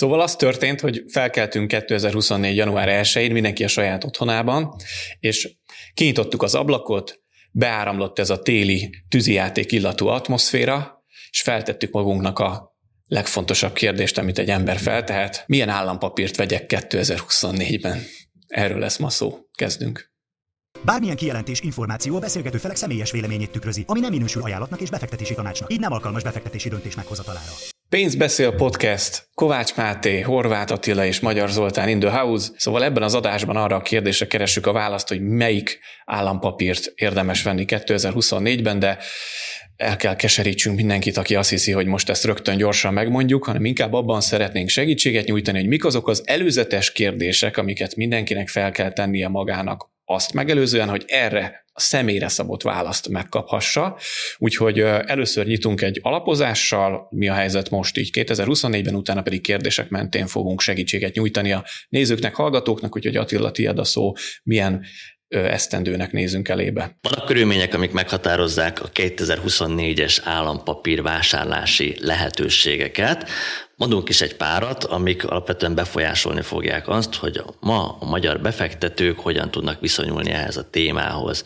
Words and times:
Szóval 0.00 0.20
az 0.20 0.36
történt, 0.36 0.80
hogy 0.80 1.04
felkeltünk 1.08 1.68
2024. 1.68 2.56
január 2.56 3.04
1-én, 3.04 3.32
mindenki 3.32 3.64
a 3.64 3.68
saját 3.68 4.04
otthonában, 4.04 4.74
és 5.18 5.56
kinyitottuk 5.94 6.42
az 6.42 6.54
ablakot, 6.54 7.20
beáramlott 7.50 8.18
ez 8.18 8.30
a 8.30 8.38
téli 8.38 9.04
tűzijáték 9.08 9.72
illatú 9.72 10.06
atmoszféra, 10.06 11.04
és 11.30 11.40
feltettük 11.40 11.92
magunknak 11.92 12.38
a 12.38 12.76
legfontosabb 13.06 13.72
kérdést, 13.72 14.18
amit 14.18 14.38
egy 14.38 14.48
ember 14.48 14.78
feltehet, 14.78 15.44
milyen 15.46 15.68
állampapírt 15.68 16.36
vegyek 16.36 16.64
2024-ben. 16.68 18.02
Erről 18.46 18.78
lesz 18.78 18.96
ma 18.96 19.10
szó. 19.10 19.38
Kezdünk. 19.54 20.12
Bármilyen 20.84 21.16
kijelentés, 21.16 21.60
információ 21.60 22.16
a 22.16 22.20
beszélgető 22.20 22.58
felek 22.58 22.76
személyes 22.76 23.10
véleményét 23.10 23.50
tükrözi, 23.50 23.84
ami 23.86 24.00
nem 24.00 24.10
minősül 24.10 24.42
ajánlatnak 24.42 24.80
és 24.80 24.90
befektetési 24.90 25.34
tanácsnak, 25.34 25.72
így 25.72 25.80
nem 25.80 25.92
alkalmas 25.92 26.22
befektetési 26.22 26.68
döntés 26.68 26.94
meghozatalára. 26.94 27.52
Pénz 27.90 28.14
beszél 28.14 28.52
podcast, 28.52 29.28
Kovács 29.34 29.74
Máté, 29.74 30.20
Horváth 30.20 30.72
Attila 30.72 31.04
és 31.04 31.20
Magyar 31.20 31.48
Zoltán 31.48 31.88
in 31.88 32.00
the 32.00 32.10
house. 32.10 32.48
Szóval 32.56 32.84
ebben 32.84 33.02
az 33.02 33.14
adásban 33.14 33.56
arra 33.56 33.76
a 33.76 33.80
kérdésre 33.80 34.26
keressük 34.26 34.66
a 34.66 34.72
választ, 34.72 35.08
hogy 35.08 35.20
melyik 35.20 35.78
állampapírt 36.04 36.92
érdemes 36.94 37.42
venni 37.42 37.64
2024-ben, 37.68 38.78
de 38.78 38.98
el 39.76 39.96
kell 39.96 40.16
keserítsünk 40.16 40.76
mindenkit, 40.76 41.16
aki 41.16 41.34
azt 41.34 41.50
hiszi, 41.50 41.72
hogy 41.72 41.86
most 41.86 42.08
ezt 42.08 42.24
rögtön 42.24 42.56
gyorsan 42.56 42.92
megmondjuk, 42.92 43.44
hanem 43.44 43.64
inkább 43.64 43.92
abban 43.92 44.20
szeretnénk 44.20 44.68
segítséget 44.68 45.26
nyújtani, 45.26 45.58
hogy 45.58 45.68
mik 45.68 45.84
azok 45.84 46.08
az 46.08 46.22
előzetes 46.24 46.92
kérdések, 46.92 47.56
amiket 47.56 47.96
mindenkinek 47.96 48.48
fel 48.48 48.70
kell 48.70 48.92
tennie 48.92 49.28
magának 49.28 49.90
azt 50.04 50.32
megelőzően, 50.32 50.88
hogy 50.88 51.04
erre 51.06 51.64
személyre 51.80 52.28
szabott 52.28 52.62
választ 52.62 53.08
megkaphassa. 53.08 53.96
Úgyhogy 54.38 54.78
először 54.80 55.46
nyitunk 55.46 55.82
egy 55.82 56.00
alapozással, 56.02 57.06
mi 57.10 57.28
a 57.28 57.34
helyzet 57.34 57.70
most 57.70 57.98
így 57.98 58.10
2024-ben, 58.12 58.94
utána 58.94 59.22
pedig 59.22 59.40
kérdések 59.40 59.88
mentén 59.88 60.26
fogunk 60.26 60.60
segítséget 60.60 61.14
nyújtani 61.14 61.52
a 61.52 61.64
nézőknek, 61.88 62.34
hallgatóknak, 62.34 62.96
úgyhogy 62.96 63.16
Attila, 63.16 63.50
tiéd 63.50 63.78
a 63.78 63.84
szó, 63.84 64.12
milyen 64.42 64.84
esztendőnek 65.28 66.12
nézünk 66.12 66.48
elébe. 66.48 66.98
Vannak 67.00 67.26
körülmények, 67.26 67.74
amik 67.74 67.92
meghatározzák 67.92 68.82
a 68.82 68.88
2024-es 68.88 70.18
állampapír 70.24 71.02
vásárlási 71.02 71.96
lehetőségeket. 72.00 73.28
Mondunk 73.80 74.08
is 74.08 74.20
egy 74.20 74.36
párat, 74.36 74.84
amik 74.84 75.24
alapvetően 75.24 75.74
befolyásolni 75.74 76.42
fogják 76.42 76.88
azt, 76.88 77.14
hogy 77.14 77.42
ma 77.60 77.96
a 78.00 78.04
magyar 78.04 78.40
befektetők 78.40 79.18
hogyan 79.18 79.50
tudnak 79.50 79.80
viszonyulni 79.80 80.30
ehhez 80.30 80.56
a 80.56 80.70
témához. 80.70 81.44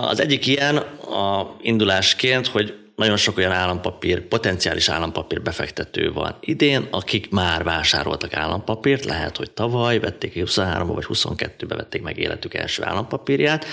Az 0.00 0.20
egyik 0.20 0.46
ilyen 0.46 0.76
a 0.76 1.56
indulásként, 1.60 2.46
hogy 2.46 2.74
nagyon 2.96 3.16
sok 3.16 3.36
olyan 3.36 3.52
állampapír, 3.52 4.20
potenciális 4.20 4.88
állampapír 4.88 5.42
befektető 5.42 6.12
van 6.12 6.36
idén, 6.40 6.88
akik 6.90 7.30
már 7.30 7.64
vásároltak 7.64 8.34
állampapírt, 8.34 9.04
lehet, 9.04 9.36
hogy 9.36 9.50
tavaly 9.50 9.98
vették 9.98 10.40
23 10.40 10.88
vagy 10.88 11.06
22-ben 11.08 11.76
vették 11.76 12.02
meg 12.02 12.18
életük 12.18 12.54
első 12.54 12.84
állampapírját, 12.84 13.66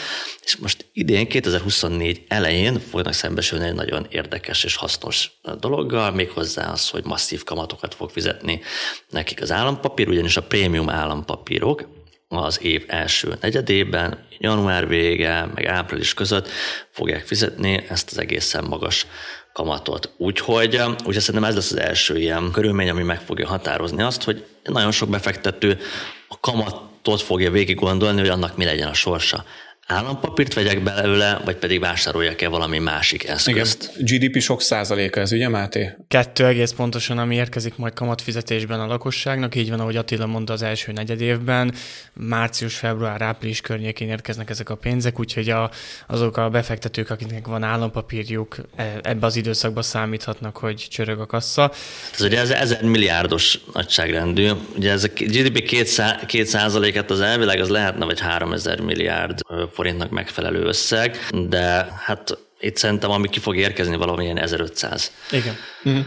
és 0.44 0.56
most 0.56 0.86
idén 0.94 1.28
2024 1.28 2.24
elején 2.28 2.80
fognak 2.80 3.14
szembesülni 3.14 3.66
egy 3.66 3.74
nagyon 3.74 4.08
érdekes 4.10 4.64
és 4.64 4.76
hasznos 4.76 5.32
dologgal, 5.60 6.12
méghozzá 6.12 6.72
az, 6.72 6.90
hogy 6.90 7.04
masszív 7.06 7.44
kamatokat 7.44 7.96
fog 7.96 8.10
fizetni 8.10 8.62
nekik 9.10 9.42
az 9.42 9.52
állampapír, 9.52 10.08
ugyanis 10.08 10.38
a 10.38 10.44
prémium 10.44 10.90
állampapírok 10.90 12.03
az 12.38 12.64
év 12.64 12.84
első 12.88 13.38
negyedében, 13.42 14.17
január 14.38 14.88
vége, 14.88 15.45
meg 15.56 15.66
április 15.66 16.14
között 16.14 16.50
fogják 16.89 17.26
fizetni 17.26 17.86
ezt 17.89 18.12
az 18.12 18.17
egészen 18.20 18.64
magas 18.64 19.06
kamatot. 19.53 20.09
Úgyhogy, 20.17 20.81
úgyhogy 21.06 21.20
szerintem 21.20 21.50
ez 21.50 21.56
lesz 21.56 21.72
az 21.72 21.80
első 21.80 22.17
ilyen 22.17 22.52
körülmény, 22.52 22.89
ami 22.89 23.04
meg 23.04 23.22
fogja 23.22 23.48
határozni 23.48 24.02
azt, 24.02 24.23
hogy 24.23 24.45
nagyon 24.64 24.92
sok 24.92 25.09
befektető 25.09 25.80
a 26.28 26.39
kamatot 26.39 27.22
fogja 27.22 27.52
végig 27.52 27.76
gondolni, 27.76 28.20
hogy 28.20 28.30
annak 28.30 28.58
mi 28.58 28.66
legyen 28.66 28.88
a 28.88 28.94
sorsa 28.94 29.45
állampapírt 29.88 30.53
vegyek 30.53 30.84
belőle, 30.84 31.42
vagy 31.45 31.55
pedig 31.55 31.80
vásároljak-e 31.80 32.48
valami 32.48 32.80
másik 32.80 33.27
eszközt? 33.27 33.92
Igen. 33.95 34.20
GDP 34.20 34.39
sok 34.39 34.61
százaléka 34.61 35.20
ez, 35.20 35.32
ugye 35.32 35.49
Máté? 35.49 35.95
Kettő 36.08 36.45
egész 36.45 36.71
pontosan, 36.71 37.17
ami 37.17 37.36
érkezik 37.36 37.76
majd 37.76 37.94
kamatfizetésben 37.94 38.80
a 38.80 38.88
lakosságnak, 38.88 39.55
így 39.55 39.70
van, 39.70 39.80
ahogy 39.80 39.95
Attila 39.95 40.26
mondta 40.26 40.54
az 40.54 40.61
első 40.61 40.92
negyed 40.92 41.21
évben, 41.21 41.73
március, 42.14 42.76
február, 42.76 43.21
április 43.21 43.61
környékén 43.61 44.10
érkeznek 44.10 44.49
ezek 44.49 44.70
a 44.70 44.76
pénzek, 44.76 45.20
úgyhogy 45.20 45.49
a, 45.49 45.71
azok 46.08 46.38
a 46.38 46.50
befektetők, 46.50 47.10
akiknek 47.10 47.48
van 47.48 47.64
állampapírjuk, 47.64 48.55
e, 48.76 49.00
ebbe 49.02 49.26
az 49.26 49.36
időszakba 49.36 49.82
számíthatnak, 49.82 50.58
hogy 50.58 50.88
csörög 50.89 51.20
a 51.20 51.26
kassa. 51.26 51.71
Ez 52.14 52.21
ugye 52.21 52.39
ez 52.39 52.50
ezer 52.50 52.83
milliárdos 52.83 53.60
nagyságrendű, 53.73 54.50
ugye 54.76 54.92
ez 54.92 55.04
a 55.04 55.08
GDP 55.15 55.64
két 56.26 56.45
százaléket 56.45 57.11
az 57.11 57.21
elvileg 57.21 57.60
az 57.60 57.70
lehetne, 57.70 58.05
vagy 58.05 58.20
három 58.20 58.54
ezer 58.54 58.80
milliárd 58.80 59.39
forintnak 59.73 60.10
megfelelő 60.10 60.64
összeg, 60.64 61.17
de 61.48 61.88
hát 62.06 62.38
itt 62.60 62.78
szerintem, 62.78 63.11
ami 63.11 63.30
ki 63.30 63.39
fog 63.39 63.56
érkezni, 63.56 63.95
valamilyen 63.95 64.38
1500. 64.38 65.11
Igen. 65.32 65.56
Uh-huh 65.84 66.06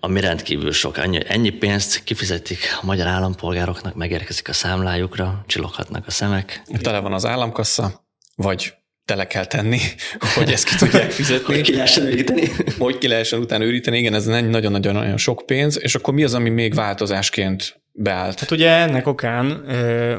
ami 0.00 0.20
rendkívül 0.20 0.72
sok. 0.72 0.98
Ennyi, 0.98 1.20
ennyi 1.26 1.50
pénzt 1.50 2.04
kifizetik 2.04 2.58
a 2.82 2.86
magyar 2.86 3.06
állampolgároknak, 3.06 3.94
megérkezik 3.94 4.48
a 4.48 4.52
számlájukra, 4.52 5.44
csilloghatnak 5.46 6.06
a 6.06 6.10
szemek. 6.10 6.62
Tele 6.80 6.98
van 6.98 7.12
az 7.12 7.26
államkassa, 7.26 8.06
vagy 8.34 8.74
tele 9.04 9.26
kell 9.26 9.44
tenni, 9.44 9.78
hogy 10.36 10.52
ezt 10.52 10.64
ki 10.64 10.76
tudják 10.76 11.10
fizetni. 11.10 11.54
hogy 11.54 11.62
ki 11.62 11.74
lehessen 11.74 12.06
őríteni. 12.06 12.50
Hogy 12.78 12.98
ki 12.98 13.08
lehessen 13.08 13.40
utána 13.40 13.64
őríteni, 13.64 13.98
igen, 13.98 14.14
ez 14.14 14.24
nagyon-nagyon 14.24 15.16
sok 15.16 15.42
pénz, 15.46 15.78
és 15.82 15.94
akkor 15.94 16.14
mi 16.14 16.24
az, 16.24 16.34
ami 16.34 16.48
még 16.48 16.74
változásként 16.74 17.79
beállt. 17.92 18.38
Hát 18.40 18.50
ugye 18.50 18.70
ennek 18.70 19.06
okán 19.06 19.64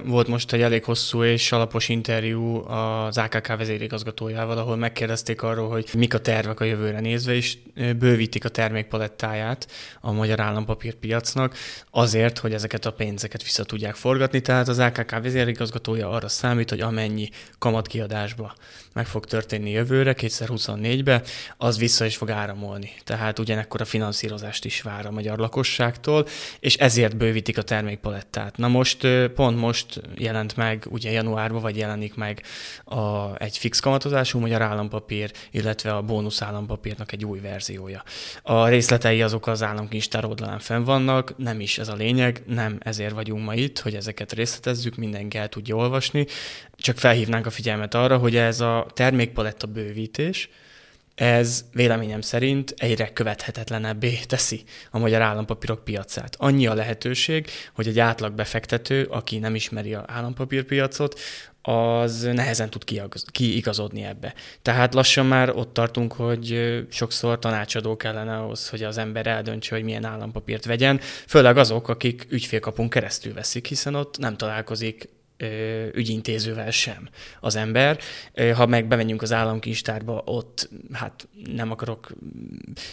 volt 0.05 0.27
most 0.27 0.53
egy 0.53 0.61
elég 0.61 0.83
hosszú 0.83 1.23
és 1.23 1.51
alapos 1.51 1.89
interjú 1.89 2.55
az 2.71 3.17
AKK 3.17 3.47
vezérigazgatójával, 3.47 4.57
ahol 4.57 4.75
megkérdezték 4.75 5.41
arról, 5.41 5.69
hogy 5.69 5.89
mik 5.97 6.13
a 6.13 6.19
tervek 6.19 6.59
a 6.59 6.63
jövőre 6.63 6.99
nézve, 6.99 7.33
és 7.33 7.57
bővítik 7.97 8.45
a 8.45 8.49
termékpalettáját 8.49 9.67
a 10.01 10.11
magyar 10.11 10.39
állampapírpiacnak 10.39 11.55
azért, 11.91 12.37
hogy 12.37 12.53
ezeket 12.53 12.85
a 12.85 12.93
pénzeket 12.93 13.43
vissza 13.43 13.63
tudják 13.63 13.95
forgatni. 13.95 14.41
Tehát 14.41 14.67
az 14.67 14.79
AKK 14.79 15.11
vezérigazgatója 15.21 16.09
arra 16.09 16.27
számít, 16.27 16.69
hogy 16.69 16.81
amennyi 16.81 17.29
kamatkiadásba 17.59 18.53
meg 18.93 19.05
fog 19.05 19.25
történni 19.25 19.69
jövőre, 19.69 20.15
2024-be, 20.17 21.21
az 21.57 21.77
vissza 21.77 22.05
is 22.05 22.15
fog 22.15 22.29
áramolni. 22.29 22.91
Tehát 23.03 23.39
ugyanekkor 23.39 23.81
a 23.81 23.85
finanszírozást 23.85 24.65
is 24.65 24.81
vár 24.81 25.05
a 25.05 25.11
magyar 25.11 25.37
lakosságtól, 25.37 26.27
és 26.59 26.75
ezért 26.75 27.17
bővítik 27.17 27.57
a 27.57 27.61
termékpalettát. 27.61 28.57
Na 28.57 28.67
most, 28.67 29.07
pont 29.35 29.59
most 29.59 30.01
jelent 30.15 30.55
meg, 30.55 30.85
ugye 30.89 31.11
januárban, 31.11 31.61
vagy 31.61 31.77
jelenik 31.77 32.15
meg 32.15 32.43
a, 32.85 33.35
egy 33.37 33.57
fix 33.57 33.79
kamatozású 33.79 34.39
magyar 34.39 34.61
állampapír, 34.61 35.31
illetve 35.51 35.95
a 35.95 36.01
bónusz 36.01 36.41
állampapírnak 36.41 37.11
egy 37.11 37.25
új 37.25 37.39
verziója. 37.39 38.03
A 38.43 38.67
részletei 38.67 39.21
azok 39.21 39.47
az 39.47 39.63
államkincstár 39.63 40.25
oldalán 40.25 40.59
fenn 40.59 40.83
vannak, 40.83 41.37
nem 41.37 41.59
is 41.59 41.77
ez 41.77 41.87
a 41.87 41.95
lényeg, 41.95 42.43
nem 42.47 42.77
ezért 42.79 43.13
vagyunk 43.13 43.45
ma 43.45 43.53
itt, 43.53 43.79
hogy 43.79 43.95
ezeket 43.95 44.33
részletezzük, 44.33 44.95
mindenki 44.95 45.37
el 45.37 45.49
tudja 45.49 45.75
olvasni, 45.75 46.25
csak 46.81 46.97
felhívnánk 46.97 47.45
a 47.45 47.49
figyelmet 47.49 47.93
arra, 47.93 48.17
hogy 48.17 48.35
ez 48.35 48.59
a 48.59 48.80
termékpaletta 48.93 49.67
bővítés, 49.67 50.49
ez 51.15 51.65
véleményem 51.73 52.21
szerint 52.21 52.73
egyre 52.77 53.13
követhetetlenebbé 53.13 54.19
teszi 54.27 54.63
a 54.91 54.99
magyar 54.99 55.21
állampapírok 55.21 55.83
piacát. 55.83 56.35
Annyi 56.39 56.67
a 56.67 56.73
lehetőség, 56.73 57.47
hogy 57.73 57.87
egy 57.87 57.99
átlag 57.99 58.33
befektető, 58.33 59.03
aki 59.03 59.37
nem 59.37 59.55
ismeri 59.55 59.93
az 59.93 60.03
állampapírpiacot, 60.05 61.19
az 61.61 62.21
nehezen 62.21 62.69
tud 62.69 62.83
kiigazodni 63.31 64.03
ebbe. 64.03 64.33
Tehát 64.61 64.93
lassan 64.93 65.25
már 65.25 65.49
ott 65.49 65.73
tartunk, 65.73 66.13
hogy 66.13 66.79
sokszor 66.91 67.39
tanácsadó 67.39 67.97
kellene 67.97 68.37
ahhoz, 68.37 68.69
hogy 68.69 68.83
az 68.83 68.97
ember 68.97 69.27
eldöntse, 69.27 69.75
hogy 69.75 69.83
milyen 69.83 70.05
állampapírt 70.05 70.65
vegyen, 70.65 70.99
főleg 71.27 71.57
azok, 71.57 71.87
akik 71.87 72.27
ügyfélkapunk 72.29 72.89
keresztül 72.89 73.33
veszik, 73.33 73.67
hiszen 73.67 73.95
ott 73.95 74.17
nem 74.17 74.37
találkozik 74.37 75.09
ügyintézővel 75.93 76.71
sem 76.71 77.09
az 77.39 77.55
ember. 77.55 77.99
Ha 78.55 78.65
meg 78.65 78.87
bemegyünk 78.87 79.21
az 79.21 79.31
államkincstárba, 79.31 80.21
ott 80.25 80.69
hát 80.91 81.27
nem 81.53 81.71
akarok 81.71 82.11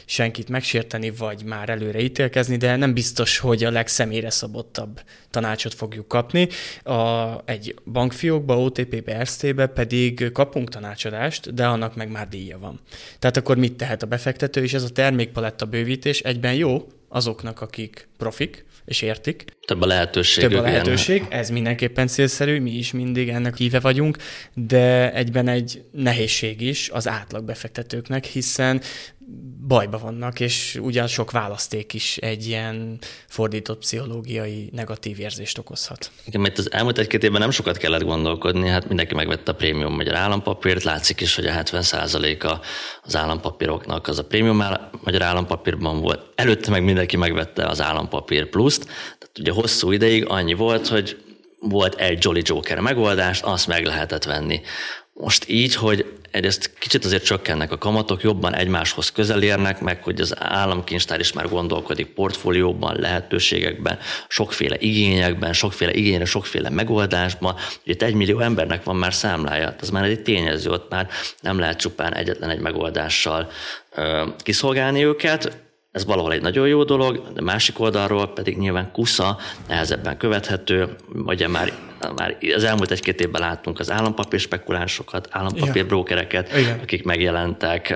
senkit 0.04 0.48
megsérteni, 0.48 1.10
vagy 1.10 1.44
már 1.44 1.68
előre 1.68 2.00
ítélkezni, 2.00 2.56
de 2.56 2.76
nem 2.76 2.94
biztos, 2.94 3.38
hogy 3.38 3.64
a 3.64 3.70
legszemélyre 3.70 4.30
szabottabb 4.30 5.00
tanácsot 5.30 5.74
fogjuk 5.74 6.08
kapni. 6.08 6.48
A, 6.82 7.32
egy 7.44 7.74
bankfiókba, 7.84 8.58
OTP-be, 8.58 9.16
Erztébe 9.16 9.66
pedig 9.66 10.32
kapunk 10.32 10.68
tanácsadást, 10.68 11.54
de 11.54 11.66
annak 11.66 11.96
meg 11.96 12.10
már 12.10 12.28
díja 12.28 12.58
van. 12.58 12.80
Tehát 13.18 13.36
akkor 13.36 13.56
mit 13.56 13.76
tehet 13.76 14.02
a 14.02 14.06
befektető, 14.06 14.62
és 14.62 14.74
ez 14.74 14.82
a 14.82 14.90
termékpaletta 14.90 15.66
bővítés 15.66 16.20
egyben 16.20 16.54
jó, 16.54 16.86
azoknak, 17.08 17.60
akik 17.60 18.08
profik, 18.16 18.66
és 18.88 19.02
értik. 19.02 19.44
Több 19.66 19.82
a 19.82 19.86
lehetőség. 19.86 20.48
Több 20.48 20.58
a 20.58 20.62
lehetőség, 20.62 21.26
ez 21.28 21.50
mindenképpen 21.50 22.06
célszerű, 22.06 22.60
mi 22.60 22.70
is 22.70 22.92
mindig 22.92 23.28
ennek 23.28 23.56
híve 23.56 23.80
vagyunk, 23.80 24.16
de 24.54 25.12
egyben 25.12 25.48
egy 25.48 25.82
nehézség 25.92 26.60
is 26.60 26.88
az 26.88 27.08
átlagbefektetőknek, 27.08 28.24
hiszen 28.24 28.80
bajba 29.66 29.98
vannak, 29.98 30.40
és 30.40 30.78
ugyan 30.82 31.06
sok 31.06 31.30
választék 31.30 31.94
is 31.94 32.16
egy 32.16 32.46
ilyen 32.46 32.98
fordított 33.26 33.78
pszichológiai 33.78 34.68
negatív 34.72 35.20
érzést 35.20 35.58
okozhat. 35.58 36.10
Igen, 36.24 36.40
mert 36.40 36.58
az 36.58 36.72
elmúlt 36.72 36.98
egy-két 36.98 37.22
évben 37.22 37.40
nem 37.40 37.50
sokat 37.50 37.76
kellett 37.76 38.02
gondolkodni, 38.02 38.68
hát 38.68 38.88
mindenki 38.88 39.14
megvette 39.14 39.50
a 39.50 39.54
prémium 39.54 39.94
magyar 39.94 40.14
állampapírt, 40.14 40.82
látszik 40.82 41.20
is, 41.20 41.34
hogy 41.34 41.46
a 41.46 41.52
70%-a 41.52 42.58
az 43.02 43.16
állampapíroknak 43.16 44.06
az 44.08 44.18
a 44.18 44.24
prémium 44.24 44.62
magyar 45.04 45.22
állampapírban 45.22 46.00
volt. 46.00 46.32
Előtte 46.34 46.70
meg 46.70 46.84
mindenki 46.84 47.16
megvette 47.16 47.66
az 47.66 47.80
állampapír 47.80 48.48
pluszt, 48.48 48.84
tehát 48.84 49.38
ugye 49.38 49.52
hosszú 49.52 49.92
ideig 49.92 50.24
annyi 50.28 50.54
volt, 50.54 50.86
hogy 50.86 51.16
volt 51.60 51.94
egy 51.94 52.24
Jolly 52.24 52.42
Joker 52.44 52.80
megoldást, 52.80 53.44
azt 53.44 53.66
meg 53.66 53.84
lehetett 53.84 54.24
venni. 54.24 54.60
Most 55.20 55.48
így, 55.48 55.74
hogy 55.74 56.06
egyrészt 56.30 56.70
kicsit 56.78 57.04
azért 57.04 57.24
csökkennek 57.24 57.72
a 57.72 57.78
kamatok, 57.78 58.22
jobban 58.22 58.54
egymáshoz 58.54 59.12
közel 59.12 59.42
érnek, 59.42 59.80
meg 59.80 60.02
hogy 60.02 60.20
az 60.20 60.34
államkincstár 60.38 61.20
is 61.20 61.32
már 61.32 61.48
gondolkodik 61.48 62.06
portfólióban, 62.06 62.96
lehetőségekben, 63.00 63.98
sokféle 64.28 64.76
igényekben, 64.78 65.52
sokféle 65.52 65.92
igényre, 65.92 66.24
sokféle 66.24 66.70
megoldásban. 66.70 67.54
Itt 67.82 68.02
egy 68.02 68.14
millió 68.14 68.40
embernek 68.40 68.84
van 68.84 68.96
már 68.96 69.14
számlája, 69.14 69.74
az 69.80 69.90
már 69.90 70.04
egy 70.04 70.22
tényező, 70.22 70.70
ott 70.70 70.90
már 70.90 71.08
nem 71.40 71.58
lehet 71.58 71.78
csupán 71.78 72.14
egyetlen 72.14 72.50
egy 72.50 72.60
megoldással 72.60 73.50
kiszolgálni 74.42 75.04
őket, 75.04 75.67
ez 75.98 76.04
valahol 76.04 76.32
egy 76.32 76.42
nagyon 76.42 76.68
jó 76.68 76.84
dolog, 76.84 77.32
de 77.32 77.40
másik 77.40 77.80
oldalról 77.80 78.28
pedig 78.32 78.58
nyilván 78.58 78.92
kusza 78.92 79.38
nehezebben 79.68 80.16
követhető, 80.16 80.96
ugye 81.24 81.48
már, 81.48 81.72
már 82.16 82.36
az 82.54 82.64
elmúlt 82.64 82.90
egy-két 82.90 83.20
évben 83.20 83.40
láttunk 83.40 83.78
az 83.78 83.90
állampapír 83.90 84.40
spekulásokat, 84.40 85.28
állampapírbrókereket, 85.30 86.50
akik 86.82 87.04
megjelentek, 87.04 87.94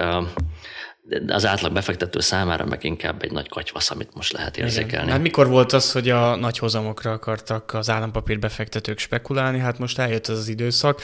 de 1.05 1.35
az 1.35 1.47
átlag 1.47 1.73
befektető 1.73 2.21
számára 2.21 2.65
meg 2.65 2.85
inkább 2.85 3.23
egy 3.23 3.33
nagy 3.33 3.49
katyvasz, 3.49 3.91
amit 3.91 4.15
most 4.15 4.33
lehet 4.33 4.57
érzékelni. 4.57 5.11
Hát 5.11 5.21
mikor 5.21 5.49
volt 5.49 5.73
az, 5.73 5.93
hogy 5.93 6.09
a 6.09 6.37
nagy 6.37 6.59
hozamokra 6.59 7.13
akartak 7.13 7.75
az 7.75 7.91
állampapír 7.91 8.39
befektetők 8.39 8.99
spekulálni? 8.99 9.59
Hát 9.59 9.79
most 9.79 9.99
eljött 9.99 10.27
az 10.27 10.39
az 10.39 10.49
időszak. 10.49 11.01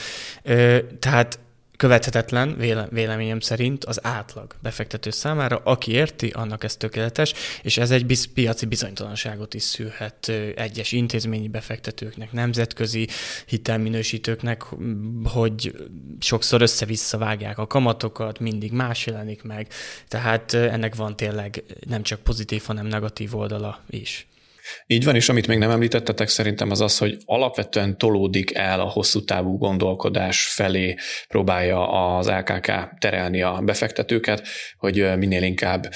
Tehát 0.99 1.39
követhetetlen, 1.79 2.57
véle, 2.57 2.87
véleményem 2.91 3.39
szerint 3.39 3.85
az 3.85 4.05
átlag 4.05 4.55
befektető 4.61 5.09
számára, 5.09 5.61
aki 5.63 5.91
érti, 5.91 6.29
annak 6.29 6.63
ez 6.63 6.75
tökéletes, 6.75 7.33
és 7.61 7.77
ez 7.77 7.91
egy 7.91 8.27
piaci 8.33 8.65
bizonytalanságot 8.65 9.53
is 9.53 9.63
szülhet 9.63 10.29
egyes 10.55 10.91
intézményi 10.91 11.47
befektetőknek, 11.47 12.31
nemzetközi 12.31 13.07
hitelminősítőknek, 13.45 14.63
hogy 15.23 15.75
sokszor 16.19 16.61
össze-vissza 16.61 17.17
vágják 17.17 17.57
a 17.57 17.67
kamatokat, 17.67 18.39
mindig 18.39 18.71
más 18.71 19.05
jelenik 19.05 19.43
meg, 19.43 19.67
tehát 20.07 20.53
ennek 20.53 20.95
van 20.95 21.15
tényleg 21.15 21.63
nem 21.87 22.03
csak 22.03 22.19
pozitív, 22.19 22.63
hanem 22.65 22.85
negatív 22.85 23.35
oldala 23.35 23.83
is. 23.89 24.27
Így 24.87 25.03
van, 25.03 25.15
és 25.15 25.29
amit 25.29 25.47
még 25.47 25.57
nem 25.57 25.69
említettetek 25.69 26.27
szerintem 26.27 26.71
az 26.71 26.81
az, 26.81 26.97
hogy 26.97 27.17
alapvetően 27.25 27.97
tolódik 27.97 28.55
el 28.55 28.79
a 28.79 28.89
hosszú 28.89 29.23
távú 29.23 29.57
gondolkodás 29.57 30.47
felé, 30.47 30.95
próbálja 31.27 31.91
az 32.17 32.27
LKK 32.27 32.71
terelni 32.99 33.41
a 33.41 33.61
befektetőket, 33.63 34.47
hogy 34.77 35.17
minél 35.17 35.43
inkább 35.43 35.93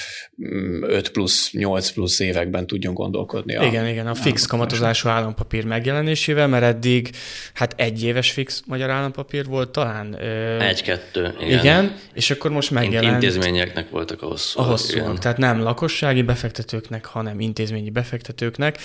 5 0.80 1.08
mm, 1.08 1.12
plusz, 1.12 1.52
8 1.52 1.90
plusz 1.90 2.20
években 2.20 2.66
tudjon 2.66 2.94
gondolkodni. 2.94 3.56
A 3.56 3.64
igen, 3.64 3.86
igen, 3.86 4.06
a 4.06 4.14
fix 4.14 4.46
kamatozású 4.46 5.08
állampapír 5.08 5.64
megjelenésével, 5.64 6.48
mert 6.48 6.64
eddig 6.64 7.10
hát 7.54 7.74
egy 7.76 8.04
éves 8.04 8.30
fix 8.30 8.62
magyar 8.66 8.90
állampapír 8.90 9.44
volt 9.44 9.70
talán. 9.70 10.16
Egy-kettő, 10.60 11.34
igen. 11.40 11.58
Igen, 11.58 11.96
és 12.14 12.30
akkor 12.30 12.50
most 12.50 12.70
megjelent. 12.70 13.22
Intézményeknek 13.22 13.90
voltak 13.90 14.22
a 14.22 14.26
hosszú. 14.26 14.60
A 14.60 14.62
hosszú, 14.62 15.18
tehát 15.18 15.38
nem 15.38 15.60
lakossági 15.60 16.22
befektetőknek, 16.22 17.04
hanem 17.04 17.40
intézményi 17.40 17.90
befektetőknek 17.90 18.63
befektetőknek, 18.64 18.78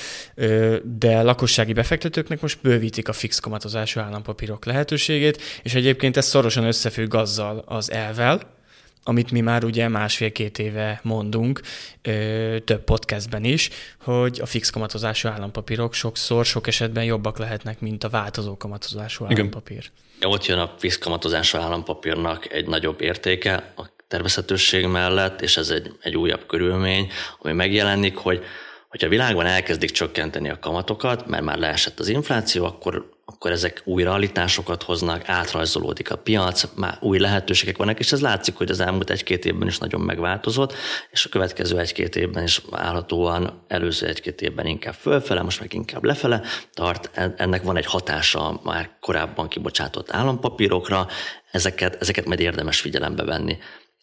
de 0.99 1.21
lakossági 1.21 1.73
befektetőknek 1.73 2.41
most 2.41 2.59
bővítik 2.61 3.07
a 3.07 3.13
fix 3.13 3.39
kamatozású 3.39 3.99
állampapírok 3.99 4.65
lehetőségét, 4.65 5.41
és 5.63 5.73
egyébként 5.73 6.17
ez 6.17 6.25
szorosan 6.25 6.63
összefügg 6.63 7.13
azzal 7.13 7.63
az 7.65 7.91
elvel, 7.91 8.57
amit 9.03 9.31
mi 9.31 9.41
már 9.41 9.63
ugye 9.63 9.87
másfél-két 9.87 10.59
éve 10.59 10.99
mondunk 11.03 11.61
ö, 12.01 12.57
több 12.65 12.83
podcastben 12.83 13.43
is, 13.43 13.69
hogy 14.01 14.39
a 14.41 14.45
fix 14.45 14.69
kamatozású 14.69 15.27
állampapírok 15.27 15.93
sokszor, 15.93 16.45
sok 16.45 16.67
esetben 16.67 17.03
jobbak 17.03 17.37
lehetnek, 17.37 17.79
mint 17.79 18.03
a 18.03 18.09
változó 18.09 18.57
kamatozású 18.57 19.25
Igen. 19.25 19.37
állampapír. 19.37 19.91
Ott 20.21 20.45
jön 20.45 20.59
a 20.59 20.73
fix 20.77 20.97
kamatozású 20.97 21.57
állampapírnak 21.57 22.53
egy 22.53 22.67
nagyobb 22.67 23.01
értéke 23.01 23.73
a 23.77 23.89
természetesség 24.07 24.85
mellett, 24.85 25.41
és 25.41 25.57
ez 25.57 25.69
egy, 25.69 25.91
egy 26.01 26.17
újabb 26.17 26.45
körülmény, 26.45 27.11
ami 27.39 27.53
megjelenik, 27.53 28.17
hogy 28.17 28.43
hogyha 28.89 29.07
a 29.07 29.09
világban 29.09 29.45
elkezdik 29.45 29.91
csökkenteni 29.91 30.49
a 30.49 30.59
kamatokat, 30.59 31.27
mert 31.27 31.43
már 31.43 31.57
leesett 31.57 31.99
az 31.99 32.07
infláció, 32.07 32.65
akkor, 32.65 33.09
akkor 33.25 33.51
ezek 33.51 33.81
új 33.85 34.03
realitásokat 34.03 34.83
hoznak, 34.83 35.29
átrajzolódik 35.29 36.11
a 36.11 36.15
piac, 36.15 36.65
már 36.75 36.97
új 37.01 37.19
lehetőségek 37.19 37.77
vannak, 37.77 37.99
és 37.99 38.11
ez 38.11 38.21
látszik, 38.21 38.55
hogy 38.55 38.69
az 38.69 38.79
elmúlt 38.79 39.09
egy-két 39.09 39.45
évben 39.45 39.67
is 39.67 39.77
nagyon 39.77 40.01
megváltozott, 40.01 40.73
és 41.11 41.25
a 41.25 41.29
következő 41.29 41.79
egy-két 41.79 42.15
évben 42.15 42.43
is 42.43 42.61
állhatóan, 42.71 43.63
előző 43.67 44.07
egy-két 44.07 44.41
évben 44.41 44.65
inkább 44.65 44.93
fölfele, 44.93 45.41
most 45.41 45.59
meg 45.59 45.73
inkább 45.73 46.03
lefele 46.03 46.41
tart. 46.73 47.09
Ennek 47.37 47.63
van 47.63 47.77
egy 47.77 47.85
hatása 47.85 48.59
már 48.63 48.89
korábban 48.99 49.47
kibocsátott 49.47 50.11
állampapírokra, 50.11 51.07
ezeket, 51.51 52.01
ezeket 52.01 52.25
majd 52.25 52.39
érdemes 52.39 52.79
figyelembe 52.79 53.23
venni. 53.23 53.57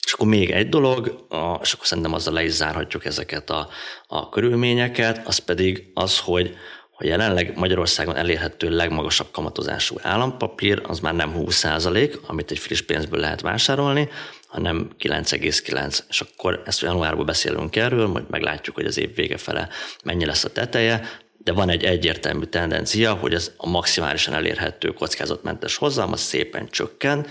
És 0.07 0.13
akkor 0.13 0.27
még 0.27 0.51
egy 0.51 0.69
dolog, 0.69 1.27
és 1.63 1.73
akkor 1.73 1.87
szerintem 1.87 2.13
azzal 2.13 2.35
le 2.35 2.45
is 2.45 2.53
zárhatjuk 2.53 3.05
ezeket 3.05 3.51
a, 3.51 3.69
a 4.07 4.29
körülményeket, 4.29 5.27
az 5.27 5.39
pedig 5.39 5.91
az, 5.95 6.19
hogy, 6.19 6.57
hogy 6.91 7.07
jelenleg 7.07 7.57
Magyarországon 7.57 8.17
elérhető 8.17 8.69
legmagasabb 8.69 9.31
kamatozású 9.31 9.97
állampapír, 10.03 10.83
az 10.87 11.01
már 11.01 11.15
nem 11.15 11.35
20% 11.37 12.21
amit 12.27 12.51
egy 12.51 12.59
friss 12.59 12.81
pénzből 12.81 13.21
lehet 13.21 13.41
vásárolni, 13.41 14.09
hanem 14.47 14.91
9,9. 14.99 15.99
És 16.09 16.21
akkor 16.21 16.63
ezt 16.67 16.81
januárban 16.81 17.27
beszélünk 17.27 17.77
erről, 17.77 18.07
majd 18.07 18.31
meglátjuk, 18.31 18.75
hogy 18.75 18.87
az 18.87 18.99
év 18.99 19.15
vége 19.15 19.37
fele 19.37 19.69
mennyi 20.05 20.25
lesz 20.25 20.45
a 20.45 20.53
teteje, 20.53 21.09
de 21.39 21.53
van 21.53 21.69
egy 21.69 21.85
egyértelmű 21.85 22.45
tendencia, 22.45 23.13
hogy 23.13 23.35
ez 23.35 23.53
a 23.57 23.69
maximálisan 23.69 24.35
elérhető 24.35 24.89
kockázatmentes 24.89 25.77
hozam, 25.77 26.13
az 26.13 26.21
szépen 26.21 26.69
csökken, 26.69 27.27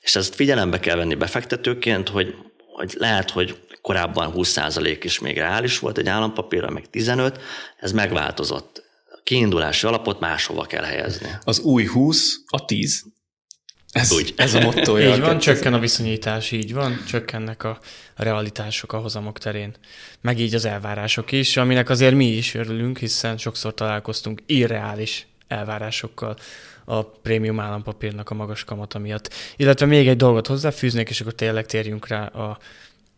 és 0.00 0.16
ezt 0.16 0.34
figyelembe 0.34 0.80
kell 0.80 0.96
venni 0.96 1.14
befektetőként, 1.14 2.08
hogy, 2.08 2.34
hogy 2.56 2.94
lehet, 2.98 3.30
hogy 3.30 3.58
korábban 3.82 4.32
20% 4.36 4.98
is 5.02 5.18
még 5.18 5.36
reális 5.38 5.78
volt 5.78 5.98
egy 5.98 6.08
állampapírra, 6.08 6.70
meg 6.70 6.90
15, 6.90 7.40
ez 7.76 7.92
megváltozott. 7.92 8.82
A 9.06 9.20
kiindulási 9.24 9.86
alapot 9.86 10.20
máshova 10.20 10.64
kell 10.64 10.84
helyezni. 10.84 11.28
Az 11.44 11.58
új 11.58 11.86
20 11.86 12.36
a 12.46 12.64
10. 12.64 13.04
Ez, 13.92 14.12
Úgy. 14.12 14.34
ez 14.36 14.54
a 14.54 14.60
mottoja. 14.60 15.10
így 15.14 15.20
van, 15.20 15.38
csökken 15.38 15.74
a 15.74 15.78
viszonyítás, 15.78 16.50
így 16.50 16.72
van, 16.72 17.04
csökkennek 17.08 17.62
a 17.62 17.78
realitások 18.16 18.92
a 18.92 18.98
hozamok 18.98 19.38
terén. 19.38 19.74
Meg 20.20 20.38
így 20.38 20.54
az 20.54 20.64
elvárások 20.64 21.32
is, 21.32 21.56
aminek 21.56 21.88
azért 21.88 22.14
mi 22.14 22.26
is 22.26 22.54
örülünk, 22.54 22.98
hiszen 22.98 23.38
sokszor 23.38 23.74
találkoztunk 23.74 24.42
irreális 24.46 25.26
elvárásokkal 25.48 26.36
a 26.90 27.04
prémium 27.22 27.60
állampapírnak 27.60 28.30
a 28.30 28.34
magas 28.34 28.64
kamata 28.64 28.98
miatt. 28.98 29.34
Illetve 29.56 29.86
még 29.86 30.08
egy 30.08 30.16
dolgot 30.16 30.46
hozzáfűznék, 30.46 31.08
és 31.08 31.20
akkor 31.20 31.32
tényleg 31.32 31.66
térjünk 31.66 32.06
rá 32.06 32.24
a 32.24 32.58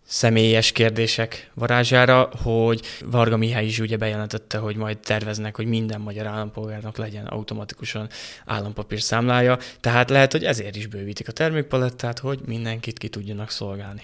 személyes 0.05 0.73
kérdések 0.73 1.51
varázsára, 1.55 2.31
hogy 2.43 2.81
Varga 3.05 3.37
Mihály 3.37 3.65
is 3.65 3.79
ugye 3.79 3.97
bejelentette, 3.97 4.59
hogy 4.59 4.77
majd 4.77 4.99
terveznek, 4.99 5.57
hogy 5.57 5.67
minden 5.67 6.01
magyar 6.01 6.27
állampolgárnak 6.27 6.97
legyen 6.97 7.27
automatikusan 7.27 8.09
állampapír 8.47 9.01
számlája, 9.01 9.59
tehát 9.81 10.11
lehet, 10.11 10.33
hogy 10.33 10.45
ezért 10.45 10.77
is 10.77 10.87
bővítik 10.87 11.29
a 11.29 11.33
termékpalettát, 11.33 12.19
hogy 12.19 12.41
mindenkit 12.47 12.99
ki 12.99 13.09
tudjanak 13.09 13.51
szolgálni. 13.51 14.03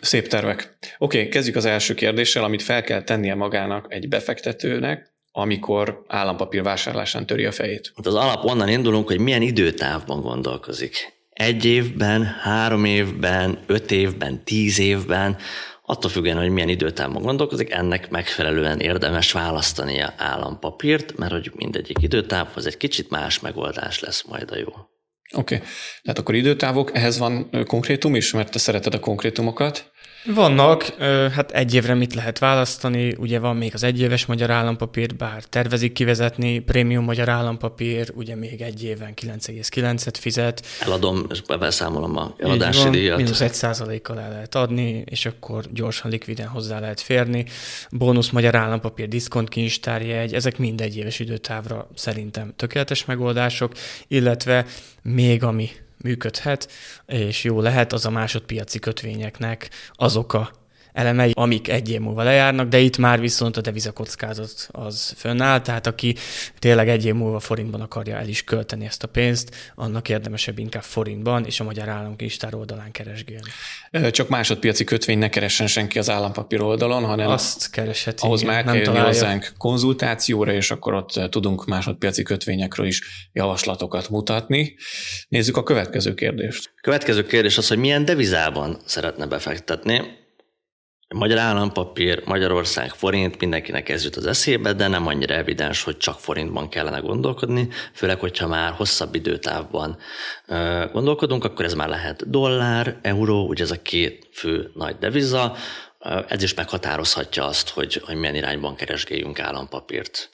Szép 0.00 0.28
tervek. 0.28 0.76
Oké, 0.98 1.18
okay, 1.18 1.28
kezdjük 1.28 1.56
az 1.56 1.64
első 1.64 1.94
kérdéssel, 1.94 2.44
amit 2.44 2.62
fel 2.62 2.82
kell 2.82 3.02
tennie 3.02 3.34
magának 3.34 3.86
egy 3.88 4.08
befektetőnek, 4.08 5.11
amikor 5.32 6.04
állampapír 6.06 6.62
vásárlásán 6.62 7.26
töri 7.26 7.44
a 7.44 7.52
fejét. 7.52 7.92
Hát 7.96 8.06
az 8.06 8.14
alap 8.14 8.44
onnan 8.44 8.68
indulunk, 8.68 9.06
hogy 9.06 9.20
milyen 9.20 9.42
időtávban 9.42 10.20
gondolkozik. 10.20 11.20
Egy 11.30 11.64
évben, 11.64 12.24
három 12.24 12.84
évben, 12.84 13.58
öt 13.66 13.90
évben, 13.90 14.44
tíz 14.44 14.78
évben, 14.78 15.36
attól 15.84 16.10
függően, 16.10 16.38
hogy 16.38 16.50
milyen 16.50 16.68
időtávban 16.68 17.22
gondolkozik, 17.22 17.70
ennek 17.70 18.10
megfelelően 18.10 18.80
érdemes 18.80 19.32
választani 19.32 20.00
a 20.00 20.14
állampapírt, 20.16 21.16
mert 21.16 21.32
hogy 21.32 21.52
mindegyik 21.54 22.02
időtávhoz 22.02 22.66
egy 22.66 22.76
kicsit 22.76 23.10
más 23.10 23.40
megoldás 23.40 24.00
lesz 24.00 24.22
majd 24.22 24.50
a 24.50 24.56
jó. 24.56 24.72
Oké, 25.34 25.54
okay. 25.54 25.68
tehát 26.02 26.18
akkor 26.18 26.34
időtávok, 26.34 26.94
ehhez 26.94 27.18
van 27.18 27.50
konkrétum 27.66 28.14
is, 28.14 28.32
mert 28.32 28.50
te 28.50 28.58
szereted 28.58 28.94
a 28.94 29.00
konkrétumokat. 29.00 29.91
Vannak, 30.24 30.82
hát 31.32 31.50
egy 31.50 31.74
évre 31.74 31.94
mit 31.94 32.14
lehet 32.14 32.38
választani, 32.38 33.14
ugye 33.18 33.38
van 33.38 33.56
még 33.56 33.70
az 33.74 33.82
egyéves 33.82 34.26
magyar 34.26 34.50
állampapír, 34.50 35.16
bár 35.16 35.44
tervezik 35.44 35.92
kivezetni, 35.92 36.58
prémium 36.58 37.04
magyar 37.04 37.28
állampapír, 37.28 38.12
ugye 38.14 38.36
még 38.36 38.60
egy 38.60 38.84
éven 38.84 39.12
9,9-et 39.20 40.14
fizet. 40.18 40.66
Eladom, 40.80 41.26
és 41.30 41.42
beszámolom 41.58 42.16
a 42.16 42.34
eladási 42.38 42.88
díjat. 42.88 43.16
Mínusz 43.16 43.40
egy 43.40 43.54
százalékkal 43.54 44.20
el 44.20 44.30
lehet 44.30 44.54
adni, 44.54 45.04
és 45.10 45.26
akkor 45.26 45.64
gyorsan 45.72 46.10
likviden 46.10 46.46
hozzá 46.46 46.80
lehet 46.80 47.00
férni. 47.00 47.44
Bónusz 47.90 48.30
magyar 48.30 48.54
állampapír, 48.54 49.08
diszkont 49.08 49.48
kincstárjegy, 49.48 50.34
ezek 50.34 50.58
mind 50.58 50.80
egy 50.80 50.96
éves 50.96 51.18
időtávra 51.18 51.88
szerintem 51.94 52.52
tökéletes 52.56 53.04
megoldások, 53.04 53.72
illetve 54.08 54.66
még 55.02 55.42
ami 55.42 55.70
működhet, 56.02 56.70
és 57.06 57.44
jó 57.44 57.60
lehet, 57.60 57.92
az 57.92 58.06
a 58.06 58.10
másodpiaci 58.10 58.78
kötvényeknek 58.78 59.70
azok 59.92 60.32
a 60.32 60.61
elemei, 60.92 61.32
amik 61.34 61.68
egy 61.68 61.90
év 61.90 62.00
múlva 62.00 62.22
lejárnak, 62.22 62.68
de 62.68 62.78
itt 62.78 62.98
már 62.98 63.20
viszont 63.20 63.56
a 63.56 63.60
devizakockázat 63.60 64.68
az 64.70 65.14
fönnáll, 65.16 65.60
tehát 65.60 65.86
aki 65.86 66.14
tényleg 66.58 66.88
egy 66.88 67.04
év 67.04 67.14
múlva 67.14 67.40
forintban 67.40 67.80
akarja 67.80 68.16
el 68.16 68.28
is 68.28 68.44
költeni 68.44 68.84
ezt 68.84 69.02
a 69.02 69.06
pénzt, 69.06 69.72
annak 69.74 70.08
érdemesebb 70.08 70.58
inkább 70.58 70.82
forintban 70.82 71.44
és 71.44 71.60
a 71.60 71.64
Magyar 71.64 71.88
Államkincstár 71.88 72.54
oldalán 72.54 72.90
keresgélni. 72.90 73.50
Csak 74.10 74.28
másodpiaci 74.28 74.84
kötvény 74.84 75.18
ne 75.18 75.28
keressen 75.28 75.66
senki 75.66 75.98
az 75.98 76.10
állampapír 76.10 76.60
oldalon, 76.60 77.04
hanem 77.04 77.28
azt 77.28 77.70
keresheti. 77.70 78.26
Ahhoz 78.26 78.42
igen, 78.42 78.54
már 78.54 78.64
kell 78.64 78.74
jönni 78.74 78.98
hozzánk 78.98 79.52
konzultációra, 79.58 80.52
és 80.52 80.70
akkor 80.70 80.94
ott 80.94 81.20
tudunk 81.30 81.66
másodpiaci 81.66 82.22
kötvényekről 82.22 82.86
is 82.86 83.28
javaslatokat 83.32 84.08
mutatni. 84.08 84.76
Nézzük 85.28 85.56
a 85.56 85.62
következő 85.62 86.14
kérdést. 86.14 86.72
Következő 86.80 87.26
kérdés 87.26 87.58
az, 87.58 87.68
hogy 87.68 87.78
milyen 87.78 88.04
devizában 88.04 88.80
szeretne 88.84 89.26
befektetni. 89.26 90.20
Magyar 91.12 91.38
állampapír, 91.38 92.22
Magyarország, 92.24 92.90
forint, 92.90 93.40
mindenkinek 93.40 93.88
ez 93.88 94.04
jut 94.04 94.16
az 94.16 94.26
eszébe, 94.26 94.72
de 94.72 94.88
nem 94.88 95.06
annyira 95.06 95.34
evidens, 95.34 95.82
hogy 95.82 95.96
csak 95.96 96.20
forintban 96.20 96.68
kellene 96.68 96.98
gondolkodni, 96.98 97.68
főleg, 97.92 98.20
hogyha 98.20 98.46
már 98.46 98.72
hosszabb 98.72 99.14
időtávban 99.14 99.98
gondolkodunk, 100.92 101.44
akkor 101.44 101.64
ez 101.64 101.74
már 101.74 101.88
lehet 101.88 102.30
dollár, 102.30 102.98
euró, 103.02 103.46
ugye 103.46 103.62
ez 103.62 103.70
a 103.70 103.82
két 103.82 104.28
fő 104.32 104.70
nagy 104.74 104.96
deviza, 104.98 105.56
ez 106.28 106.42
is 106.42 106.54
meghatározhatja 106.54 107.46
azt, 107.46 107.68
hogy, 107.68 108.02
hogy 108.04 108.16
milyen 108.16 108.34
irányban 108.34 108.74
keresgéljünk 108.74 109.40
állampapírt. 109.40 110.30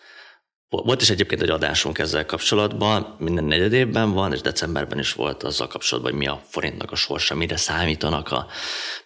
Volt 0.70 1.02
is 1.02 1.10
egyébként 1.10 1.42
egy 1.42 1.50
adásunk 1.50 1.98
ezzel 1.98 2.26
kapcsolatban, 2.26 3.16
minden 3.18 3.44
negyed 3.44 3.72
évben 3.72 4.12
van, 4.12 4.32
és 4.32 4.40
decemberben 4.40 4.98
is 4.98 5.12
volt 5.12 5.42
azzal 5.42 5.66
kapcsolatban, 5.66 6.12
hogy 6.12 6.20
mi 6.20 6.28
a 6.28 6.42
forintnak 6.48 6.92
a 6.92 6.96
sorsa, 6.96 7.34
mire 7.34 7.56
számítanak 7.56 8.32
a 8.32 8.46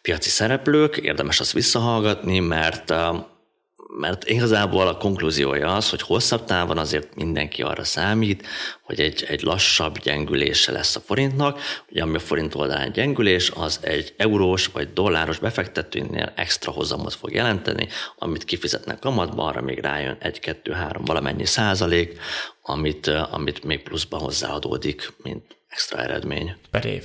piaci 0.03 0.29
szereplők. 0.29 0.97
Érdemes 0.97 1.41
azt 1.41 1.53
visszahallgatni, 1.53 2.39
mert 2.39 2.95
mert 3.99 4.29
igazából 4.29 4.89
a 4.89 4.97
konklúziója 4.97 5.75
az, 5.75 5.91
hogy 5.91 6.03
hosszabb 6.03 6.45
távon 6.45 6.79
azért 6.79 7.15
mindenki 7.15 7.63
arra 7.63 7.85
számít, 7.85 8.47
hogy 8.83 9.01
egy, 9.01 9.25
egy 9.29 9.43
lassabb 9.43 9.99
gyengülése 9.99 10.73
lesz 10.73 10.97
a 10.97 11.01
forintnak, 11.01 11.61
ugye 11.91 12.03
ami 12.03 12.15
a 12.15 12.19
forint 12.19 12.55
oldalán 12.55 12.93
gyengülés, 12.93 13.51
az 13.55 13.79
egy 13.83 14.15
eurós 14.17 14.67
vagy 14.67 14.93
dolláros 14.93 15.39
befektetőnél 15.39 16.33
extra 16.37 16.73
hozamot 16.73 17.15
fog 17.15 17.33
jelenteni, 17.33 17.89
amit 18.19 18.45
kifizetnek 18.45 18.99
kamatba, 18.99 19.45
arra 19.45 19.61
még 19.61 19.79
rájön 19.79 20.17
egy, 20.21 20.41
kettő, 20.41 20.73
három 20.73 21.05
valamennyi 21.05 21.47
százalék, 21.47 22.19
amit, 22.63 23.07
amit 23.07 23.65
még 23.65 23.83
pluszban 23.83 24.21
hozzáadódik, 24.21 25.13
mint 25.23 25.43
extra 25.69 25.99
eredmény. 25.99 26.57
Per 26.71 26.85
év 26.85 27.05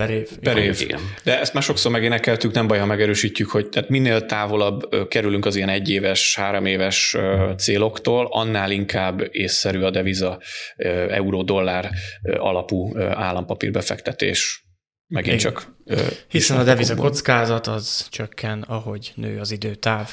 per 0.00 0.10
év. 0.10 0.28
Per 0.40 0.56
év. 0.56 0.80
Igen. 0.80 1.00
De 1.24 1.40
ezt 1.40 1.52
már 1.52 1.62
sokszor 1.62 1.92
megénekeltük, 1.92 2.52
nem 2.52 2.66
baj, 2.66 2.78
ha 2.78 2.86
megerősítjük, 2.86 3.50
hogy 3.50 3.68
tehát 3.68 3.88
minél 3.88 4.26
távolabb 4.26 5.08
kerülünk 5.08 5.46
az 5.46 5.56
ilyen 5.56 5.68
egyéves, 5.68 6.34
három 6.36 6.66
éves 6.66 7.16
céloktól, 7.56 8.28
annál 8.30 8.70
inkább 8.70 9.28
észszerű 9.30 9.80
a 9.80 9.90
deviza 9.90 10.40
euró-dollár 11.08 11.90
alapú 12.38 12.98
állampapírbefektetés. 12.98 14.64
Megint 15.06 15.40
Igen. 15.40 15.52
csak. 15.52 15.72
Hiszen 16.28 16.58
a 16.58 16.64
deviza 16.64 16.94
kockázat 16.94 17.66
az 17.66 18.06
csökken, 18.10 18.62
ahogy 18.62 19.12
nő 19.14 19.38
az 19.38 19.50
időtáv. 19.50 20.10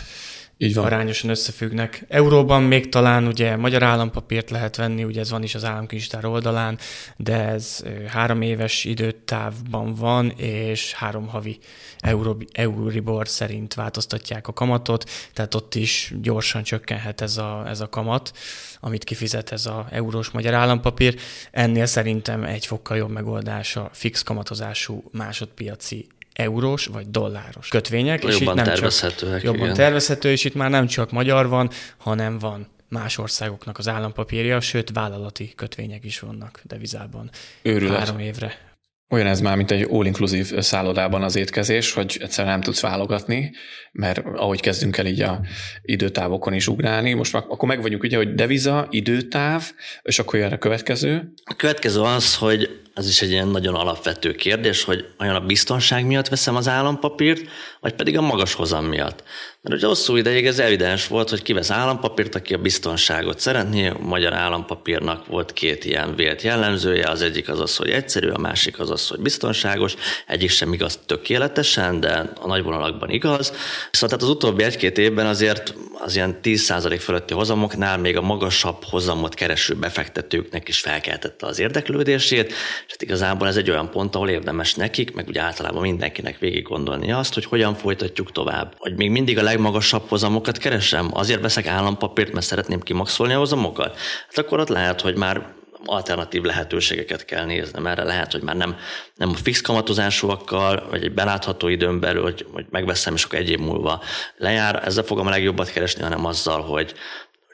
Így 0.58 0.74
van. 0.74 0.86
arányosan 0.86 1.30
összefüggnek. 1.30 2.06
Euróban 2.08 2.64
még 2.64 2.90
talán 2.90 3.28
ugye 3.28 3.56
magyar 3.56 3.84
állampapírt 3.84 4.50
lehet 4.50 4.76
venni, 4.76 5.04
ugye 5.04 5.20
ez 5.20 5.30
van 5.30 5.44
is 5.44 5.56
az 5.56 5.64
államkincstár 5.64 6.26
oldalán, 6.26 6.78
de 7.18 7.48
ez 7.48 7.84
három 8.08 8.42
éves 8.42 8.86
időtávban 8.86 9.96
van, 9.96 10.30
és 10.30 10.94
három 10.94 11.28
havi 11.28 11.60
Euro, 12.00 12.38
Euribor 12.52 13.28
szerint 13.28 13.74
változtatják 13.74 14.48
a 14.48 14.54
kamatot, 14.54 15.10
tehát 15.34 15.56
ott 15.56 15.76
is 15.76 16.14
gyorsan 16.22 16.64
csökkenhet 16.64 17.22
ez 17.22 17.38
a, 17.38 17.64
ez 17.68 17.82
a 17.82 17.90
kamat, 17.90 18.32
amit 18.80 19.04
kifizet 19.04 19.52
ez 19.52 19.66
a 19.66 19.88
eurós 19.92 20.30
magyar 20.30 20.54
állampapír. 20.54 21.16
Ennél 21.52 21.86
szerintem 21.86 22.44
egy 22.44 22.66
fokkal 22.66 22.98
jobb 22.98 23.12
megoldás 23.12 23.76
a 23.76 23.90
fix 23.94 24.22
kamatozású 24.22 25.04
másodpiaci 25.12 26.08
eurós 26.38 26.86
vagy 26.86 27.10
dolláros 27.10 27.68
kötvények. 27.68 28.24
És 28.24 28.40
jobban 28.40 28.58
itt 28.58 28.64
nem 28.64 28.74
tervezhetőek. 28.74 29.34
Csak, 29.34 29.44
jobban 29.44 29.62
igen. 29.62 29.74
tervezhető, 29.74 30.32
és 30.32 30.44
itt 30.44 30.56
már 30.56 30.70
nem 30.70 30.88
csak 30.88 31.12
magyar 31.12 31.48
van, 31.48 31.70
hanem 31.98 32.40
van 32.40 32.68
más 32.90 33.18
országoknak 33.18 33.78
az 33.78 33.88
állampapírja, 33.88 34.60
sőt 34.60 34.92
vállalati 34.94 35.54
kötvények 35.56 36.04
is 36.04 36.20
vannak 36.20 36.62
devizában. 36.64 37.30
Őrület. 37.62 37.98
Három 37.98 38.20
évre. 38.20 38.66
Olyan 39.10 39.28
ez 39.28 39.42
már, 39.42 39.56
mint 39.58 39.72
egy 39.72 39.88
all-inclusive 39.90 40.62
szállodában 40.62 41.24
az 41.24 41.36
étkezés, 41.36 41.94
hogy 41.94 42.18
egyszerűen 42.22 42.54
nem 42.54 42.64
tudsz 42.64 42.82
válogatni, 42.82 43.52
mert 43.92 44.18
ahogy 44.18 44.62
kezdünk 44.62 44.98
el 44.98 45.06
így 45.06 45.22
a 45.22 45.42
időtávokon 45.82 46.54
is 46.54 46.68
ugrálni, 46.68 47.14
most 47.14 47.34
már 47.34 47.44
akkor 47.48 47.68
meg 47.68 47.82
vagyunk 47.82 48.04
ugye, 48.04 48.18
hogy 48.18 48.34
deviza, 48.34 48.88
időtáv, 48.90 49.72
és 50.02 50.20
akkor 50.20 50.40
jön 50.40 50.52
a 50.52 50.58
következő. 50.58 51.34
A 51.44 51.54
következő 51.56 52.02
az, 52.02 52.36
hogy 52.36 52.82
ez 52.98 53.08
is 53.08 53.22
egy 53.22 53.32
ilyen 53.32 53.48
nagyon 53.48 53.76
alapvető 53.76 54.34
kérdés, 54.34 54.84
hogy 54.84 55.06
olyan 55.20 55.36
a 55.36 55.40
biztonság 55.40 56.06
miatt 56.06 56.28
veszem 56.28 56.56
az 56.56 56.68
állampapírt, 56.68 57.42
vagy 57.80 57.94
pedig 57.94 58.18
a 58.18 58.22
magas 58.22 58.54
hozam 58.54 58.86
miatt. 58.86 59.24
Mert 59.62 59.76
ugye 59.76 59.88
hosszú 59.88 60.16
ideig 60.16 60.46
ez 60.46 60.60
evidens 60.60 61.08
volt, 61.08 61.30
hogy 61.30 61.42
kivesz 61.42 61.72
állampapírt, 61.72 62.36
aki 62.36 62.54
a 62.54 62.58
biztonságot 62.58 63.40
szeretné. 63.40 63.88
A 63.88 63.98
magyar 64.00 64.34
állampapírnak 64.34 65.26
volt 65.26 65.54
két 65.54 65.86
ilyen 65.86 66.16
vélt 66.16 66.42
jellemzője, 66.42 67.10
az 67.10 67.22
egyik 67.22 67.50
az 67.50 67.60
az, 67.60 67.76
hogy 67.76 67.90
egyszerű, 67.90 68.30
a 68.30 68.38
másik 68.38 68.80
az 68.80 68.90
az, 68.90 69.08
hogy 69.08 69.20
biztonságos. 69.20 69.96
Egyik 70.28 70.50
sem 70.50 70.74
igaz 70.74 71.00
tökéletesen, 71.06 72.00
de 72.00 72.32
a 72.42 72.48
nagy 72.48 72.64
vonalakban 72.64 73.10
igaz. 73.10 73.54
Viszont 73.92 74.12
tehát 74.12 74.24
az 74.24 74.30
utóbbi 74.30 74.64
egy-két 74.64 74.98
évben 74.98 75.26
azért 75.26 75.74
az 76.00 76.16
ilyen 76.16 76.40
10% 76.44 76.98
fölötti 77.00 77.34
hozamoknál 77.34 77.98
még 77.98 78.18
a 78.18 78.22
magasabb 78.22 78.84
hozamot 78.84 79.34
kereső 79.34 79.74
befektetőknek 79.74 80.68
is 80.68 80.80
felkeltette 80.80 81.46
az 81.46 81.60
érdeklődését, 81.60 82.54
és 82.88 82.94
hát 82.94 83.02
igazából 83.02 83.48
ez 83.48 83.58
egy 83.58 83.70
olyan 83.70 83.90
pont, 83.90 84.16
ahol 84.16 84.30
érdemes 84.30 84.76
nekik, 84.76 85.14
meg 85.14 85.28
ugye 85.28 85.42
általában 85.42 85.82
mindenkinek 85.82 86.40
végig 86.40 86.64
gondolni 86.64 87.12
azt, 87.12 87.34
hogy 87.34 87.46
hogyan 87.46 87.76
folytatjuk 87.76 88.32
tovább. 88.32 88.74
Hogy 88.78 88.96
még 88.96 89.10
mindig 89.10 89.38
a 89.38 89.44
legmagasabb 89.44 90.08
hozamokat 90.10 90.58
keresem, 90.58 91.10
azért 91.14 91.42
veszek 91.42 91.68
állampapírt, 91.68 92.32
mert 92.32 92.46
szeretném 92.46 92.80
kimaxolni 92.80 93.34
a 93.34 93.38
hozamokat. 93.38 93.98
Hát 94.28 94.38
akkor 94.38 94.60
ott 94.60 94.68
lehet, 94.68 95.02
hogy 95.02 95.16
már 95.16 95.56
alternatív 95.86 96.42
lehetőségeket 96.42 97.26
kell 97.26 97.46
nézni. 97.46 97.90
Erre 97.90 98.04
lehet, 98.04 98.32
hogy 98.32 98.42
már 98.42 98.56
nem, 98.56 98.76
nem 99.16 99.30
a 99.30 99.36
fix 99.36 99.62
kamatozásúakkal, 99.62 100.88
vagy 100.90 101.04
egy 101.04 101.14
belátható 101.14 101.68
időn 101.68 102.00
belül, 102.00 102.24
hogy, 102.24 102.46
hogy 102.52 102.66
megveszem, 102.70 103.14
és 103.14 103.24
akkor 103.24 103.40
egy 103.40 103.50
év 103.50 103.60
múlva 103.60 104.02
lejár. 104.38 104.82
Ezzel 104.86 105.04
fogom 105.04 105.28
a 105.28 105.30
legjobbat 105.30 105.72
keresni, 105.72 106.02
hanem 106.02 106.26
azzal, 106.26 106.62
hogy 106.62 106.94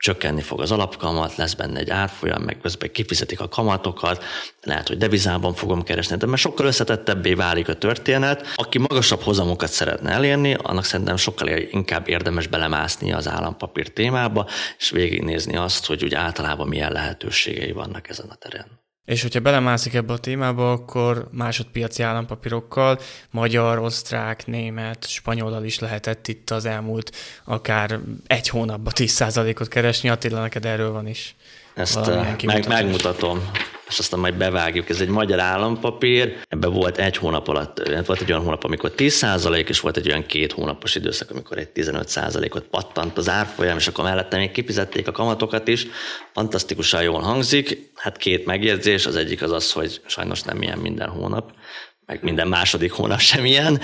csökkenni 0.03 0.41
fog 0.41 0.61
az 0.61 0.71
alapkamat, 0.71 1.35
lesz 1.35 1.53
benne 1.53 1.79
egy 1.79 1.89
árfolyam, 1.89 2.41
meg 2.41 2.59
közben 2.61 2.91
kifizetik 2.91 3.39
a 3.39 3.47
kamatokat, 3.47 4.23
lehet, 4.61 4.87
hogy 4.87 4.97
devizában 4.97 5.53
fogom 5.53 5.83
keresni, 5.83 6.15
de 6.15 6.25
mert 6.25 6.41
sokkal 6.41 6.65
összetettebbé 6.65 7.33
válik 7.33 7.67
a 7.67 7.77
történet. 7.77 8.53
Aki 8.55 8.77
magasabb 8.77 9.21
hozamokat 9.21 9.69
szeretne 9.69 10.11
elérni, 10.11 10.53
annak 10.53 10.85
szerintem 10.85 11.15
sokkal 11.15 11.47
inkább 11.47 12.07
érdemes 12.07 12.47
belemászni 12.47 13.13
az 13.13 13.27
állampapír 13.27 13.93
témába, 13.93 14.47
és 14.77 14.89
végignézni 14.89 15.55
azt, 15.55 15.85
hogy 15.85 16.03
úgy 16.03 16.13
általában 16.13 16.67
milyen 16.67 16.91
lehetőségei 16.91 17.71
vannak 17.71 18.09
ezen 18.09 18.27
a 18.29 18.35
terén. 18.35 18.82
És 19.05 19.21
hogyha 19.21 19.39
belemászik 19.39 19.93
ebbe 19.93 20.13
a 20.13 20.17
témába, 20.17 20.71
akkor 20.71 21.27
másodpiaci 21.31 22.03
állampapírokkal, 22.03 22.99
magyar, 23.31 23.79
osztrák, 23.79 24.45
német, 24.45 25.07
spanyolal 25.07 25.63
is 25.63 25.79
lehetett 25.79 26.27
itt 26.27 26.49
az 26.49 26.65
elmúlt 26.65 27.15
akár 27.43 27.99
egy 28.27 28.47
hónapban 28.47 28.93
10%-ot 28.95 29.67
keresni. 29.67 30.09
Attila, 30.09 30.41
neked 30.41 30.65
erről 30.65 30.91
van 30.91 31.07
is. 31.07 31.35
Ezt 31.75 32.11
meg, 32.45 32.67
megmutatom 32.67 33.51
és 33.93 33.99
aztán 33.99 34.19
majd 34.19 34.33
bevágjuk. 34.33 34.89
Ez 34.89 35.01
egy 35.01 35.07
magyar 35.07 35.39
állampapír, 35.39 36.37
ebben 36.47 36.73
volt 36.73 36.97
egy 36.97 37.17
hónap 37.17 37.47
alatt, 37.47 37.89
volt 38.05 38.21
egy 38.21 38.31
olyan 38.31 38.43
hónap, 38.43 38.63
amikor 38.63 38.93
10% 38.97 39.69
és 39.69 39.79
volt 39.79 39.97
egy 39.97 40.09
olyan 40.09 40.25
két 40.25 40.51
hónapos 40.51 40.95
időszak, 40.95 41.29
amikor 41.29 41.57
egy 41.57 41.69
15%-ot 41.75 42.63
pattant 42.63 43.17
az 43.17 43.29
árfolyam, 43.29 43.77
és 43.77 43.87
akkor 43.87 44.03
mellette 44.03 44.37
még 44.37 44.51
kifizették 44.51 45.07
a 45.07 45.11
kamatokat 45.11 45.67
is. 45.67 45.87
Fantasztikusan 46.33 47.03
jól 47.03 47.19
hangzik. 47.19 47.91
Hát 47.95 48.17
két 48.17 48.45
megjegyzés, 48.45 49.05
az 49.05 49.15
egyik 49.15 49.41
az 49.41 49.51
az, 49.51 49.71
hogy 49.71 50.01
sajnos 50.05 50.41
nem 50.41 50.61
ilyen 50.61 50.77
minden 50.77 51.09
hónap, 51.09 51.51
meg 52.05 52.19
minden 52.23 52.47
második 52.47 52.91
hónap 52.91 53.19
sem 53.19 53.45
ilyen. 53.45 53.81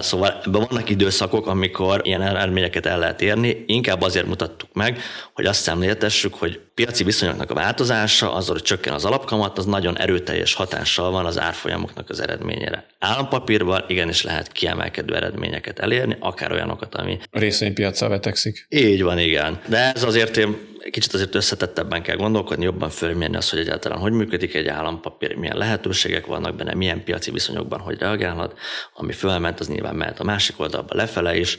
Szóval 0.00 0.40
ebben 0.44 0.66
vannak 0.68 0.90
időszakok, 0.90 1.46
amikor 1.46 2.00
ilyen 2.04 2.22
eredményeket 2.22 2.86
el 2.86 2.98
lehet 2.98 3.22
érni. 3.22 3.64
Inkább 3.66 4.02
azért 4.02 4.26
mutattuk 4.26 4.68
meg, 4.72 5.00
hogy 5.32 5.46
azt 5.46 5.60
szemléltessük, 5.60 6.34
hogy 6.34 6.60
piaci 6.74 7.04
viszonyoknak 7.04 7.50
a 7.50 7.54
változása, 7.54 8.32
azzal, 8.32 8.54
hogy 8.54 8.64
csökken 8.64 8.92
az 8.92 9.04
alapkamat, 9.04 9.58
az 9.58 9.64
nagyon 9.64 9.98
erőteljes 9.98 10.54
hatással 10.54 11.10
van 11.10 11.26
az 11.26 11.38
árfolyamoknak 11.38 12.10
az 12.10 12.20
eredményére. 12.20 12.86
Állampapírban 12.98 13.84
igenis 13.88 14.22
lehet 14.22 14.52
kiemelkedő 14.52 15.14
eredményeket 15.14 15.78
elérni, 15.78 16.16
akár 16.20 16.52
olyanokat, 16.52 16.94
ami... 16.94 17.18
A 17.30 17.38
részvénypiacra 17.38 18.08
vetekszik. 18.08 18.66
Így 18.68 19.02
van, 19.02 19.18
igen. 19.18 19.60
De 19.68 19.92
ez 19.94 20.02
azért 20.02 20.36
én 20.36 20.74
kicsit 20.90 21.14
azért 21.14 21.34
összetettebben 21.34 22.02
kell 22.02 22.16
gondolkodni, 22.16 22.64
jobban 22.64 22.90
fölmérni 22.90 23.36
azt, 23.36 23.50
hogy 23.50 23.58
egyáltalán 23.58 23.98
hogy 23.98 24.12
működik 24.12 24.54
egy 24.54 24.66
állampapír, 24.66 25.34
milyen 25.34 25.56
lehetőségek 25.56 26.26
vannak 26.26 26.56
benne, 26.56 26.74
milyen 26.74 27.04
piaci 27.04 27.30
viszonyokban 27.30 27.80
hogy 27.80 27.98
reagálhat. 27.98 28.58
Ami 28.94 29.12
fölment, 29.12 29.60
az 29.60 29.68
nyilván 29.68 29.94
mehet 29.94 30.20
a 30.20 30.24
másik 30.24 30.60
oldalba 30.60 30.94
lefele 30.94 31.36
is. 31.36 31.58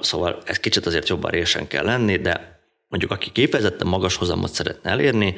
Szóval 0.00 0.42
ez 0.44 0.58
kicsit 0.58 0.86
azért 0.86 1.08
jobban 1.08 1.30
résen 1.30 1.66
kell 1.66 1.84
lenni, 1.84 2.16
de 2.16 2.60
mondjuk 2.88 3.10
aki 3.12 3.32
kifejezetten 3.32 3.86
magas 3.86 4.16
hozamot 4.16 4.50
szeretne 4.50 4.90
elérni, 4.90 5.36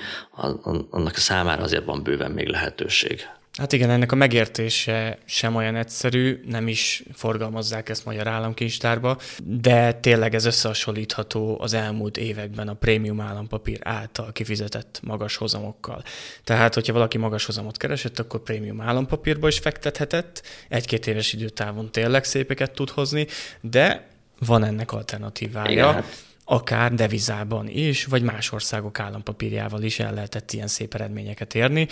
annak 0.90 1.16
számára 1.16 1.62
azért 1.62 1.84
van 1.84 2.02
bőven 2.02 2.30
még 2.30 2.48
lehetőség. 2.48 3.26
Hát 3.61 3.73
igen, 3.73 3.90
ennek 3.90 4.12
a 4.12 4.14
megértése 4.14 5.19
sem 5.25 5.55
olyan 5.55 5.76
egyszerű, 5.76 6.40
nem 6.47 6.69
is 6.69 7.02
forgalmazzák 7.12 7.88
ezt 7.88 8.05
magyar 8.05 8.26
államkincstárba, 8.26 9.19
de 9.45 9.93
tényleg 9.93 10.35
ez 10.35 10.45
összehasonlítható 10.45 11.57
az 11.61 11.75
elmúlt 11.75 12.17
években 12.17 12.69
a 12.69 12.75
prémium 12.75 13.21
állampapír 13.21 13.79
által 13.83 14.33
kifizetett 14.33 15.00
magas 15.02 15.37
hozamokkal. 15.37 16.02
Tehát, 16.45 16.75
hogyha 16.75 16.93
valaki 16.93 17.19
magas 17.19 17.45
hozamot 17.45 17.76
keresett, 17.76 18.19
akkor 18.19 18.43
prémium 18.43 18.81
állampapírba 18.81 19.49
is 19.49 19.59
fektethetett, 19.59 20.43
egy-két 20.69 21.07
éves 21.07 21.33
időtávon 21.33 21.93
tényleg 21.93 22.25
szépeket 22.25 22.71
tud 22.71 22.90
hozni, 22.90 23.26
de 23.61 24.09
van 24.38 24.64
ennek 24.64 24.93
alternatívája. 24.93 25.71
Igen, 25.71 25.93
hát 25.93 26.29
akár 26.52 26.95
devizában 26.95 27.69
is, 27.69 28.04
vagy 28.04 28.23
más 28.23 28.52
országok 28.52 29.00
állampapírjával 29.00 29.83
is 29.83 29.99
el 29.99 30.14
lehetett 30.14 30.52
ilyen 30.52 30.66
szép 30.66 30.95
eredményeket 30.95 31.54
érni, 31.54 31.88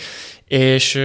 és 0.47 0.95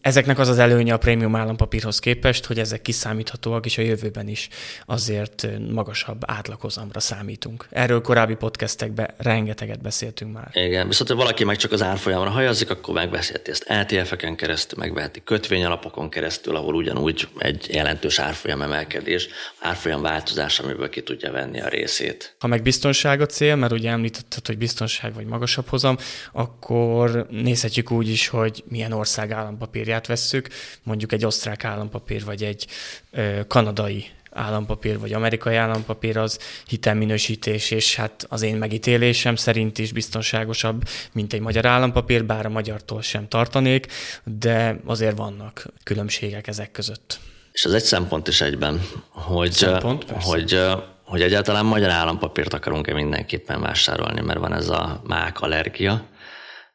ezeknek 0.00 0.38
az 0.38 0.48
az 0.48 0.58
előnye 0.58 0.92
a 0.92 0.98
prémium 0.98 1.36
állampapírhoz 1.36 1.98
képest, 1.98 2.44
hogy 2.44 2.58
ezek 2.58 2.82
kiszámíthatóak, 2.82 3.66
és 3.66 3.78
a 3.78 3.82
jövőben 3.82 4.28
is 4.28 4.48
azért 4.86 5.46
magasabb 5.70 6.22
átlaghozamra 6.26 7.00
számítunk. 7.00 7.66
Erről 7.70 8.00
korábbi 8.00 8.34
podcastekben 8.34 9.10
rengeteget 9.16 9.82
beszéltünk 9.82 10.32
már. 10.32 10.48
Igen, 10.52 10.88
viszont 10.88 11.10
ha 11.10 11.16
valaki 11.16 11.44
meg 11.44 11.56
csak 11.56 11.72
az 11.72 11.82
árfolyamra 11.82 12.30
hajazik, 12.30 12.70
akkor 12.70 12.94
megbeszélti 12.94 13.50
ezt 13.50 13.64
ETF-eken 13.66 14.36
keresztül, 14.36 14.78
megveheti 14.78 15.22
kötvényalapokon 15.24 16.10
keresztül, 16.10 16.56
ahol 16.56 16.74
ugyanúgy 16.74 17.28
egy 17.38 17.68
jelentős 17.72 18.18
árfolyam 18.18 18.62
emelkedés, 18.62 19.28
árfolyam 19.60 20.02
változás, 20.02 20.58
amiből 20.58 20.88
ki 20.88 21.02
tudja 21.02 21.32
venni 21.32 21.60
a 21.60 21.68
részét. 21.68 22.36
Ha 22.38 22.46
meg 22.46 22.62
biztos 22.62 22.92
biztonság 22.94 23.20
a 23.20 23.26
cél, 23.26 23.56
mert 23.56 23.72
ugye 23.72 23.90
említetted, 23.90 24.46
hogy 24.46 24.58
biztonság 24.58 25.14
vagy 25.14 25.26
magasabb 25.26 25.68
hozam, 25.68 25.96
akkor 26.32 27.26
nézhetjük 27.30 27.90
úgy 27.90 28.08
is, 28.08 28.28
hogy 28.28 28.64
milyen 28.68 28.92
ország 28.92 29.32
állampapírját 29.32 30.06
vesszük, 30.06 30.48
mondjuk 30.82 31.12
egy 31.12 31.24
osztrák 31.24 31.64
állampapír, 31.64 32.24
vagy 32.24 32.42
egy 32.42 32.66
ö, 33.10 33.40
kanadai 33.46 34.06
állampapír 34.30 34.98
vagy 34.98 35.12
amerikai 35.12 35.56
állampapír 35.56 36.16
az 36.16 36.38
hitelminősítés, 36.66 37.70
és 37.70 37.96
hát 37.96 38.26
az 38.28 38.42
én 38.42 38.56
megítélésem 38.56 39.36
szerint 39.36 39.78
is 39.78 39.92
biztonságosabb, 39.92 40.82
mint 41.12 41.32
egy 41.32 41.40
magyar 41.40 41.66
állampapír, 41.66 42.24
bár 42.24 42.46
a 42.46 42.48
magyartól 42.48 43.02
sem 43.02 43.28
tartanék, 43.28 43.86
de 44.24 44.80
azért 44.84 45.16
vannak 45.16 45.66
különbségek 45.84 46.46
ezek 46.46 46.70
között. 46.70 47.18
És 47.52 47.64
az 47.64 47.72
egy 47.74 47.84
szempont 47.84 48.28
is 48.28 48.40
egyben, 48.40 48.80
hogy, 49.10 49.52
szempont, 49.52 50.04
hogy 50.10 50.58
hogy 51.04 51.22
egyáltalán 51.22 51.64
magyar 51.64 51.90
állampapírt 51.90 52.54
akarunk-e 52.54 52.94
mindenképpen 52.94 53.60
vásárolni, 53.60 54.20
mert 54.20 54.38
van 54.38 54.54
ez 54.54 54.68
a 54.68 55.00
mák 55.04 55.40
allergia 55.40 56.08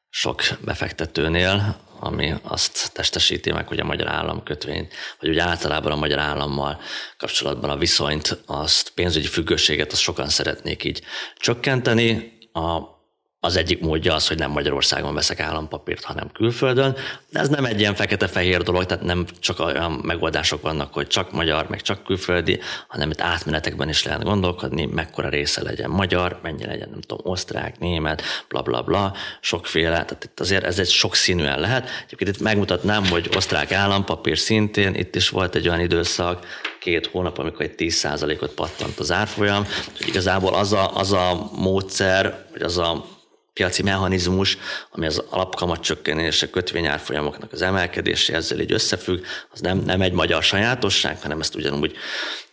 sok 0.09 0.41
befektetőnél, 0.61 1.75
ami 1.99 2.33
azt 2.41 2.93
testesíti 2.93 3.51
meg, 3.51 3.67
hogy 3.67 3.79
a 3.79 3.85
magyar 3.85 4.07
államkötvény, 4.07 4.87
vagy 5.19 5.29
úgy 5.29 5.37
általában 5.37 5.91
a 5.91 5.95
magyar 5.95 6.19
állammal 6.19 6.81
kapcsolatban 7.17 7.69
a 7.69 7.77
viszonyt, 7.77 8.43
azt 8.45 8.89
pénzügyi 8.89 9.27
függőséget, 9.27 9.91
azt 9.91 10.01
sokan 10.01 10.29
szeretnék 10.29 10.83
így 10.83 11.01
csökkenteni. 11.35 12.37
A 12.53 12.98
az 13.41 13.55
egyik 13.55 13.79
módja 13.79 14.13
az, 14.13 14.27
hogy 14.27 14.37
nem 14.37 14.51
Magyarországon 14.51 15.13
veszek 15.13 15.39
állampapírt, 15.39 16.03
hanem 16.03 16.31
külföldön, 16.31 16.95
de 17.31 17.39
ez 17.39 17.49
nem 17.49 17.65
egy 17.65 17.79
ilyen 17.79 17.95
fekete-fehér 17.95 18.61
dolog, 18.61 18.85
tehát 18.85 19.03
nem 19.03 19.25
csak 19.39 19.59
olyan 19.59 19.91
megoldások 19.91 20.61
vannak, 20.61 20.93
hogy 20.93 21.07
csak 21.07 21.31
magyar, 21.31 21.67
meg 21.69 21.81
csak 21.81 22.03
külföldi, 22.03 22.59
hanem 22.87 23.11
itt 23.11 23.21
átmenetekben 23.21 23.89
is 23.89 24.03
lehet 24.03 24.23
gondolkodni, 24.23 24.85
mekkora 24.85 25.29
része 25.29 25.63
legyen 25.63 25.89
magyar, 25.89 26.39
mennyi 26.41 26.65
legyen, 26.65 26.89
nem 26.89 27.01
tudom, 27.01 27.31
osztrák, 27.31 27.79
német, 27.79 28.21
bla 28.47 28.61
bla 28.61 28.81
bla, 28.81 29.13
sokféle, 29.41 29.89
tehát 29.89 30.23
itt 30.23 30.39
azért 30.39 30.63
ez 30.63 30.79
egy 30.79 30.89
sokszínűen 30.89 31.59
lehet. 31.59 31.89
Egyébként 32.05 32.35
itt 32.35 32.41
megmutatnám, 32.41 33.05
hogy 33.05 33.29
osztrák 33.35 33.71
állampapír 33.71 34.37
szintén, 34.37 34.95
itt 34.95 35.15
is 35.15 35.29
volt 35.29 35.55
egy 35.55 35.67
olyan 35.67 35.79
időszak, 35.79 36.45
két 36.79 37.07
hónap, 37.07 37.37
amikor 37.37 37.61
egy 37.61 37.75
10%-ot 37.77 38.51
pattant 38.51 38.99
az 38.99 39.11
árfolyam, 39.11 39.65
hogy 39.97 40.07
igazából 40.07 40.53
az 40.53 40.73
a, 40.73 40.95
az 40.95 41.11
a 41.11 41.49
módszer, 41.55 42.45
vagy 42.51 42.61
az 42.61 42.77
a 42.77 43.17
piaci 43.59 43.83
mechanizmus, 43.83 44.57
ami 44.91 45.05
az 45.05 45.23
alapkamat 45.29 45.79
csökkenés, 45.79 46.43
a 46.43 46.49
kötvényárfolyamoknak 46.49 47.51
az 47.51 47.61
emelkedése 47.61 48.35
ezzel 48.35 48.59
így 48.59 48.71
összefügg, 48.71 49.23
az 49.51 49.59
nem, 49.59 49.77
nem 49.77 50.01
egy 50.01 50.11
magyar 50.11 50.43
sajátosság, 50.43 51.21
hanem 51.21 51.39
ezt 51.39 51.55
ugyanúgy 51.55 51.95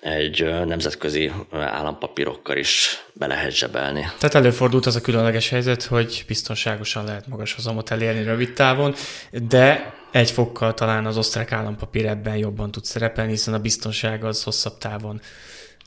egy 0.01 0.45
nemzetközi 0.65 1.33
állampapírokkal 1.53 2.57
is 2.57 3.05
be 3.13 3.27
lehet 3.27 3.51
zsebelni. 3.51 4.01
Tehát 4.19 4.35
előfordult 4.35 4.87
az 4.87 4.97
a 4.97 5.01
különleges 5.01 5.49
helyzet, 5.49 5.83
hogy 5.83 6.25
biztonságosan 6.27 7.05
lehet 7.05 7.27
magas 7.27 7.55
hozamot 7.55 7.91
elérni 7.91 8.23
rövid 8.23 8.53
távon, 8.53 8.95
de 9.31 9.95
egy 10.11 10.31
fokkal 10.31 10.75
talán 10.75 11.07
az 11.07 11.17
osztrák 11.17 11.53
állampapír 11.53 12.07
ebben 12.07 12.37
jobban 12.37 12.71
tud 12.71 12.85
szerepelni, 12.85 13.31
hiszen 13.31 13.55
a 13.55 13.59
biztonság 13.59 14.25
az 14.25 14.43
hosszabb 14.43 14.79
távon 14.79 15.21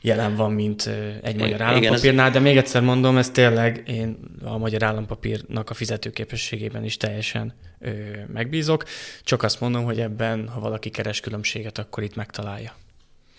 jelen 0.02 0.36
van, 0.36 0.52
mint 0.52 0.90
egy 1.22 1.36
magyar 1.36 1.60
állampapírnál, 1.60 2.26
ez... 2.26 2.32
de 2.32 2.38
még 2.38 2.56
egyszer 2.56 2.82
mondom, 2.82 3.16
ez 3.16 3.30
tényleg 3.30 3.82
én 3.86 4.18
a 4.42 4.58
magyar 4.58 4.82
állampapírnak 4.82 5.70
a 5.70 5.74
fizetőképességében 5.74 6.84
is 6.84 6.96
teljesen 6.96 7.54
ö, 7.78 7.90
megbízok, 8.32 8.84
csak 9.24 9.42
azt 9.42 9.60
mondom, 9.60 9.84
hogy 9.84 10.00
ebben, 10.00 10.48
ha 10.48 10.60
valaki 10.60 10.90
keres 10.90 11.20
különbséget, 11.20 11.78
akkor 11.78 12.02
itt 12.02 12.14
megtalálja. 12.14 12.74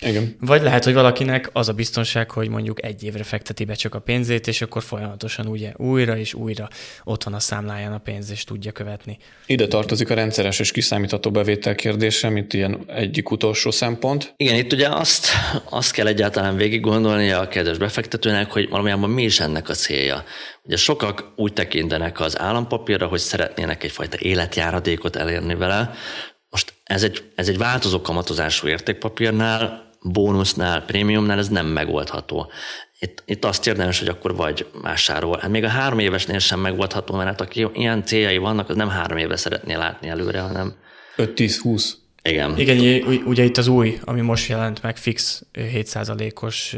Igen. 0.06 0.36
Vagy 0.40 0.62
lehet, 0.62 0.84
hogy 0.84 0.94
valakinek 0.94 1.50
az 1.54 1.70
a 1.70 1.74
biztonság, 1.74 2.32
hogy 2.32 2.50
mondjuk 2.50 2.84
egy 2.84 3.04
évre 3.04 3.24
fekteti 3.24 3.66
be 3.66 3.74
csak 3.74 3.96
a 3.96 4.00
pénzét, 4.00 4.48
és 4.48 4.62
akkor 4.62 4.84
folyamatosan 4.84 5.48
ugye 5.48 5.74
újra 5.76 6.18
és 6.18 6.34
újra 6.34 6.68
ott 7.04 7.24
van 7.24 7.34
a 7.34 7.40
számláján 7.40 7.94
a 7.94 7.98
pénz, 7.98 8.32
és 8.32 8.44
tudja 8.44 8.72
követni. 8.72 9.18
Ide 9.46 9.68
tartozik 9.68 10.10
a 10.10 10.14
rendszeres 10.14 10.60
és 10.60 10.72
kiszámítható 10.72 11.32
bevétel 11.32 11.76
kérdése, 11.76 12.30
mint 12.30 12.54
ilyen 12.54 12.84
egyik 12.88 13.32
utolsó 13.32 13.72
szempont. 13.72 14.34
Igen, 14.38 14.56
itt 14.56 14.74
ugye 14.74 14.90
azt, 14.90 15.28
azt 15.70 15.92
kell 15.92 16.08
egyáltalán 16.08 16.56
végig 16.56 16.82
gondolni 16.82 17.32
a 17.32 17.48
kedves 17.48 17.78
befektetőnek, 17.78 18.52
hogy 18.52 18.70
valójában 18.70 19.10
mi 19.10 19.24
is 19.24 19.40
ennek 19.40 19.70
a 19.70 19.74
célja. 19.74 20.24
Ugye 20.64 20.76
sokak 20.76 21.32
úgy 21.36 21.54
tekintenek 21.54 22.20
az 22.20 22.40
állampapírra, 22.40 23.08
hogy 23.08 23.20
szeretnének 23.20 23.84
egyfajta 23.84 24.18
életjáradékot 24.20 25.16
elérni 25.16 25.56
vele, 25.56 25.94
most 26.50 26.74
ez 26.84 27.04
egy, 27.04 27.24
ez 27.36 27.48
egy 27.48 27.58
változó 27.58 28.02
kamatozású 28.02 28.68
értékpapírnál 28.68 29.91
bónusznál, 30.02 30.86
prémiumnál 30.86 31.38
ez 31.38 31.48
nem 31.48 31.66
megoldható. 31.66 32.52
Itt, 33.00 33.24
itt 33.26 33.46
azt 33.46 33.68
érdemes, 33.68 34.00
hogy 34.00 34.08
akkor 34.08 34.36
vagy 34.36 34.66
vásárol. 34.82 35.38
Hát 35.42 35.50
még 35.50 35.64
a 35.64 35.68
három 35.68 36.00
évesnél 36.00 36.40
sem 36.40 36.60
megoldható, 36.60 37.16
mert 37.16 37.28
hát 37.28 37.42
aki 37.42 37.68
ilyen 37.74 38.06
céljai 38.06 38.38
vannak, 38.38 38.70
az 38.70 38.76
nem 38.76 38.90
három 38.90 39.18
éve 39.18 39.36
szeretné 39.36 39.74
látni 39.74 40.08
előre, 40.08 40.40
hanem 40.40 40.76
5-10-20. 41.18 41.92
Igen. 42.24 42.58
Igen, 42.58 43.04
ugye 43.26 43.44
itt 43.44 43.58
az 43.58 43.68
új, 43.68 44.00
ami 44.04 44.22
most 44.22 44.50
jelent 44.50 44.82
meg, 44.82 44.98
fix 44.98 45.44
7%-os 45.54 46.76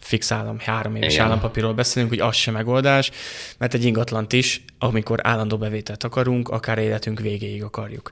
fix 0.00 0.32
állam, 0.32 0.58
három 0.58 0.96
éves 0.96 1.12
Igen. 1.12 1.26
állampapírról 1.26 1.74
beszélünk, 1.74 2.10
hogy 2.10 2.20
az 2.20 2.34
sem 2.34 2.54
megoldás, 2.54 3.10
mert 3.58 3.74
egy 3.74 3.84
ingatlant 3.84 4.32
is, 4.32 4.64
amikor 4.78 5.20
állandó 5.22 5.58
bevételt 5.58 6.04
akarunk, 6.04 6.48
akár 6.48 6.78
életünk 6.78 7.20
végéig 7.20 7.62
akarjuk. 7.62 8.10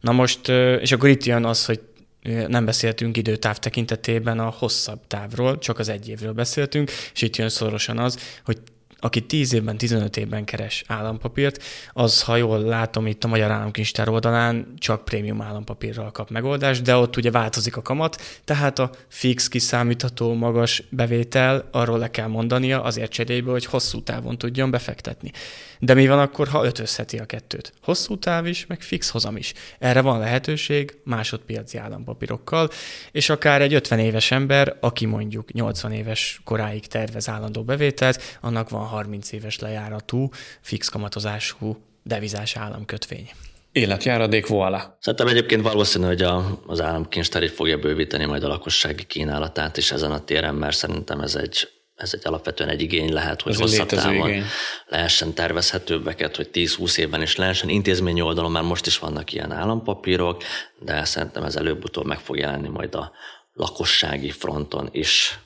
Na 0.00 0.12
most, 0.12 0.48
és 0.80 0.92
akkor 0.92 1.08
itt 1.08 1.24
jön 1.24 1.44
az, 1.44 1.64
hogy 1.64 1.80
nem 2.22 2.64
beszéltünk 2.64 3.16
időtáv 3.16 3.58
tekintetében 3.58 4.38
a 4.38 4.54
hosszabb 4.58 5.00
távról, 5.06 5.58
csak 5.58 5.78
az 5.78 5.88
egy 5.88 6.08
évről 6.08 6.32
beszéltünk, 6.32 6.90
és 7.14 7.22
itt 7.22 7.36
jön 7.36 7.48
szorosan 7.48 7.98
az, 7.98 8.18
hogy 8.44 8.58
aki 9.00 9.20
10 9.20 9.52
évben, 9.52 9.76
15 9.76 10.16
évben 10.16 10.44
keres 10.44 10.84
állampapírt, 10.86 11.62
az, 11.92 12.22
ha 12.22 12.36
jól 12.36 12.58
látom 12.58 13.06
itt 13.06 13.24
a 13.24 13.28
Magyar 13.28 13.50
Államkincstár 13.50 14.08
oldalán, 14.08 14.74
csak 14.78 15.04
prémium 15.04 15.40
állampapírral 15.40 16.10
kap 16.10 16.30
megoldást, 16.30 16.82
de 16.82 16.96
ott 16.96 17.16
ugye 17.16 17.30
változik 17.30 17.76
a 17.76 17.82
kamat, 17.82 18.40
tehát 18.44 18.78
a 18.78 18.90
fix 19.08 19.48
kiszámítható 19.48 20.34
magas 20.34 20.82
bevétel, 20.90 21.68
arról 21.70 21.98
le 21.98 22.10
kell 22.10 22.26
mondania 22.26 22.82
azért 22.82 23.12
cserébe, 23.12 23.50
hogy 23.50 23.64
hosszú 23.64 24.02
távon 24.02 24.38
tudjon 24.38 24.70
befektetni. 24.70 25.32
De 25.78 25.94
mi 25.94 26.06
van 26.06 26.18
akkor, 26.18 26.48
ha 26.48 26.64
ötözheti 26.64 27.18
a 27.18 27.24
kettőt? 27.24 27.72
Hosszú 27.82 28.18
táv 28.18 28.46
is, 28.46 28.66
meg 28.66 28.80
fix 28.80 29.10
hozam 29.10 29.36
is. 29.36 29.52
Erre 29.78 30.00
van 30.00 30.18
lehetőség 30.18 30.98
másodpiaci 31.04 31.78
állampapírokkal, 31.78 32.68
és 33.12 33.28
akár 33.28 33.62
egy 33.62 33.74
50 33.74 33.98
éves 33.98 34.30
ember, 34.30 34.76
aki 34.80 35.06
mondjuk 35.06 35.52
80 35.52 35.92
éves 35.92 36.40
koráig 36.44 36.86
tervez 36.86 37.28
állandó 37.28 37.62
bevételt, 37.62 38.38
annak 38.40 38.68
van 38.68 38.86
30 38.86 39.32
éves 39.32 39.58
lejáratú, 39.58 40.28
fix 40.60 40.88
kamatozású 40.88 41.76
devizás 42.02 42.56
államkötvény. 42.56 43.30
Életjáradék, 43.72 44.46
voilà. 44.48 44.82
Szerintem 45.00 45.28
egyébként 45.28 45.62
valószínű, 45.62 46.06
hogy 46.06 46.22
a, 46.22 46.60
az 46.66 46.80
államkincstár 46.80 47.48
fogja 47.48 47.78
bővíteni 47.78 48.24
majd 48.24 48.42
a 48.42 48.48
lakossági 48.48 49.04
kínálatát 49.04 49.76
is 49.76 49.92
ezen 49.92 50.10
a 50.10 50.24
téren, 50.24 50.54
mert 50.54 50.76
szerintem 50.76 51.20
ez 51.20 51.34
egy 51.34 51.68
ez 51.98 52.14
egy 52.14 52.20
alapvetően 52.24 52.70
egy 52.70 52.82
igény 52.82 53.12
lehet, 53.12 53.42
hogy 53.42 53.52
ez 53.52 53.58
hosszabb 53.58 53.88
távon 53.88 54.28
igény. 54.28 54.44
lehessen 54.86 55.34
tervezhetőbbeket, 55.34 56.36
hogy 56.36 56.48
10-20 56.52 56.98
évben 56.98 57.22
is 57.22 57.36
lehessen. 57.36 57.68
Intézményi 57.68 58.20
oldalon 58.20 58.50
már 58.50 58.62
most 58.62 58.86
is 58.86 58.98
vannak 58.98 59.32
ilyen 59.32 59.52
állampapírok, 59.52 60.42
de 60.80 61.04
szerintem 61.04 61.42
ez 61.42 61.56
előbb-utóbb 61.56 62.06
meg 62.06 62.18
fog 62.18 62.38
jelenni 62.38 62.68
majd 62.68 62.94
a 62.94 63.12
lakossági 63.52 64.30
fronton 64.30 64.88
is. 64.92 65.38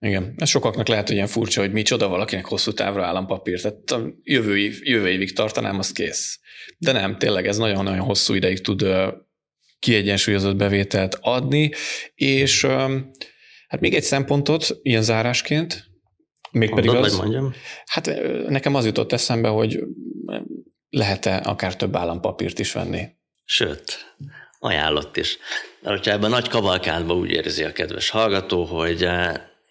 Igen, 0.00 0.34
ez 0.36 0.48
sokaknak 0.48 0.88
lehet, 0.88 1.06
hogy 1.06 1.16
ilyen 1.16 1.28
furcsa, 1.28 1.60
hogy 1.60 1.72
micsoda 1.72 2.08
valakinek 2.08 2.44
hosszú 2.44 2.72
távra 2.72 3.04
állampapír, 3.04 3.60
tehát 3.60 3.90
a 3.90 4.00
jövő, 4.22 4.56
jövő 4.82 5.08
évig 5.08 5.34
tartanám, 5.34 5.78
az 5.78 5.92
kész. 5.92 6.40
De 6.78 6.92
nem, 6.92 7.18
tényleg 7.18 7.46
ez 7.46 7.56
nagyon-nagyon 7.56 8.04
hosszú 8.04 8.34
ideig 8.34 8.60
tud 8.60 8.86
kiegyensúlyozott 9.78 10.56
bevételt 10.56 11.18
adni, 11.20 11.72
és 12.14 12.66
hát 13.68 13.80
még 13.80 13.94
egy 13.94 14.02
szempontot 14.02 14.78
ilyen 14.82 15.02
zárásként, 15.02 15.84
még 16.50 16.74
pedig 16.74 16.90
az, 16.90 17.16
mondjam. 17.16 17.54
hát 17.86 18.10
nekem 18.48 18.74
az 18.74 18.84
jutott 18.84 19.12
eszembe, 19.12 19.48
hogy 19.48 19.78
lehet-e 20.90 21.36
akár 21.44 21.76
több 21.76 21.96
állampapírt 21.96 22.58
is 22.58 22.72
venni. 22.72 23.08
Sőt, 23.44 24.14
ajánlott 24.58 25.16
is. 25.16 25.38
De 25.80 25.90
hogyha 25.90 26.10
ebben 26.10 26.32
a 26.32 26.34
nagy 26.34 26.48
kavalkádban 26.48 27.16
úgy 27.16 27.30
érzi 27.30 27.64
a 27.64 27.72
kedves 27.72 28.10
hallgató, 28.10 28.64
hogy 28.64 29.08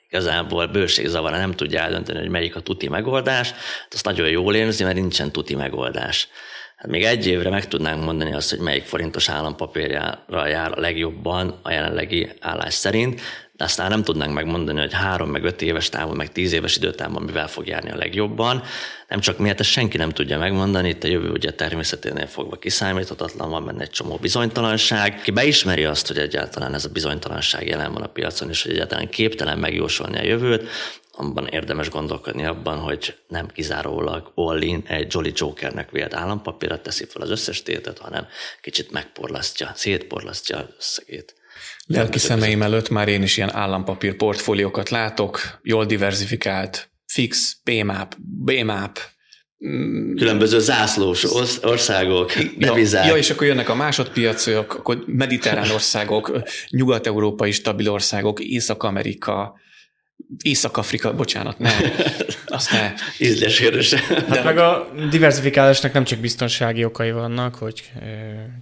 igazából 0.10 0.67
bőségzavara 0.67 1.38
nem 1.38 1.51
tudja 1.51 1.79
eldönteni, 1.79 2.19
hogy 2.19 2.29
melyik 2.29 2.55
a 2.55 2.60
tuti 2.60 2.89
megoldás, 2.89 3.53
azt 3.89 4.05
nagyon 4.05 4.29
jól 4.29 4.55
érzi, 4.55 4.84
mert 4.84 4.95
nincsen 4.95 5.31
tuti 5.31 5.55
megoldás. 5.55 6.27
Hát 6.75 6.91
még 6.91 7.03
egy 7.03 7.27
évre 7.27 7.49
meg 7.49 7.67
tudnánk 7.67 8.03
mondani 8.03 8.34
azt, 8.34 8.49
hogy 8.49 8.60
melyik 8.60 8.84
forintos 8.84 9.29
állampapírjára 9.29 10.47
jár 10.47 10.71
a 10.77 10.79
legjobban 10.79 11.60
a 11.63 11.71
jelenlegi 11.71 12.29
állás 12.39 12.73
szerint, 12.73 13.21
de 13.57 13.63
aztán 13.63 13.89
nem 13.89 14.03
tudnánk 14.03 14.33
megmondani, 14.33 14.79
hogy 14.79 14.93
három, 14.93 15.29
meg 15.29 15.43
öt 15.43 15.61
éves 15.61 15.89
távon, 15.89 16.15
meg 16.15 16.31
tíz 16.31 16.53
éves 16.53 16.75
időtávon 16.75 17.21
mivel 17.21 17.47
fog 17.47 17.67
járni 17.67 17.91
a 17.91 17.95
legjobban. 17.95 18.63
Nem 19.07 19.19
csak 19.19 19.37
miért, 19.37 19.59
ezt 19.59 19.69
senki 19.69 19.97
nem 19.97 20.09
tudja 20.09 20.37
megmondani, 20.37 20.89
itt 20.89 21.03
a 21.03 21.07
jövő 21.07 21.29
ugye 21.29 21.53
természeténél 21.53 22.27
fogva 22.27 22.55
kiszámíthatatlan, 22.55 23.49
van 23.49 23.65
benne 23.65 23.81
egy 23.81 23.89
csomó 23.89 24.17
bizonytalanság. 24.21 25.21
Ki 25.21 25.31
beismeri 25.31 25.83
azt, 25.83 26.07
hogy 26.07 26.17
egyáltalán 26.17 26.73
ez 26.73 26.85
a 26.85 26.89
bizonytalanság 26.89 27.67
jelen 27.67 27.93
van 27.93 28.01
a 28.01 28.07
piacon, 28.07 28.49
és 28.49 28.63
hogy 28.63 28.71
egyáltalán 28.71 29.09
képtelen 29.09 29.57
megjósolni 29.57 30.17
a 30.17 30.23
jövőt, 30.23 30.69
abban 31.17 31.47
érdemes 31.47 31.89
gondolkodni 31.89 32.45
abban, 32.45 32.77
hogy 32.77 33.15
nem 33.27 33.47
kizárólag 33.47 34.31
all 34.35 34.59
egy 34.87 35.13
Jolly 35.13 35.31
Jokernek 35.35 35.91
vélt 35.91 36.13
állampapírat 36.13 36.81
teszi 36.81 37.05
fel 37.05 37.21
az 37.21 37.29
összes 37.29 37.63
tétet, 37.63 37.97
hanem 37.97 38.27
kicsit 38.61 38.91
megporlasztja, 38.91 39.71
szétporlasztja 39.75 40.67
összegét. 40.77 41.35
Lelki 41.85 42.19
szemeim 42.19 42.61
előtt 42.61 42.89
már 42.89 43.07
én 43.07 43.21
is 43.21 43.37
ilyen 43.37 43.55
állampapír 43.55 44.15
portfóliókat 44.15 44.89
látok, 44.89 45.59
jól 45.61 45.85
diversifikált, 45.85 46.89
fix, 47.05 47.57
PMAP, 47.63 48.15
BMAP, 48.19 48.99
mm. 49.67 50.15
különböző 50.15 50.59
zászlós 50.59 51.23
országok, 51.61 52.33
devizák. 52.57 53.05
Ja, 53.05 53.11
ja, 53.11 53.17
és 53.17 53.29
akkor 53.29 53.47
jönnek 53.47 53.69
a 53.69 53.75
másodpiacok, 53.75 54.73
akkor 54.73 55.03
mediterrán 55.05 55.69
országok, 55.69 56.41
nyugat-európai 56.69 57.51
stabil 57.51 57.89
országok, 57.89 58.39
Észak-Amerika, 58.39 59.59
Észak-Afrika, 60.41 61.15
bocsánat, 61.15 61.60
ne, 61.60 61.71
azt 62.45 62.71
ne. 62.71 62.93
Ízlés 63.19 63.93
Hát 63.93 64.28
De 64.28 64.43
meg 64.43 64.58
a 64.58 64.91
diversifikálásnak 65.10 65.93
nem 65.93 66.04
csak 66.04 66.19
biztonsági 66.19 66.86
okai 66.86 67.12
vannak, 67.12 67.56
hogy 67.56 67.91
ö, 68.01 68.06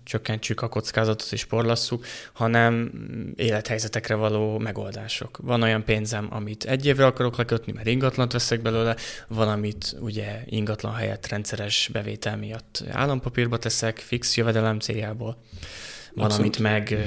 csökkentsük 0.04 0.62
a 0.62 0.68
kockázatot 0.68 1.32
és 1.32 1.46
porlasszuk, 1.46 2.06
hanem 2.34 2.92
élethelyzetekre 3.36 4.16
való 4.16 4.58
megoldások. 4.58 5.40
Van 5.42 5.62
olyan 5.62 5.84
pénzem, 5.84 6.28
amit 6.30 6.64
egy 6.64 6.86
évre 6.86 7.06
akarok 7.06 7.38
lekötni, 7.38 7.72
mert 7.72 7.88
ingatlant 7.88 8.32
veszek 8.32 8.62
belőle, 8.62 8.96
van, 9.28 9.48
amit 9.48 9.96
ugye 10.00 10.42
ingatlan 10.46 10.94
helyett 10.94 11.28
rendszeres 11.28 11.90
bevétel 11.92 12.38
miatt 12.38 12.84
állampapírba 12.92 13.58
teszek, 13.58 13.98
fix 13.98 14.38
jövedelem 14.38 14.80
céljából. 14.80 15.38
Van, 16.16 16.26
Abszolút. 16.26 16.60
meg... 16.60 16.98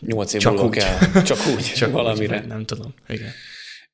Nyolc 0.00 0.32
év 0.32 0.40
csak 0.40 0.62
úgy. 0.62 0.70
kell, 0.76 1.22
csak 1.22 1.38
úgy, 1.56 1.72
csak 1.80 1.92
valamire. 1.92 2.38
Úgy, 2.38 2.46
nem 2.46 2.64
tudom, 2.64 2.94
igen. 3.08 3.30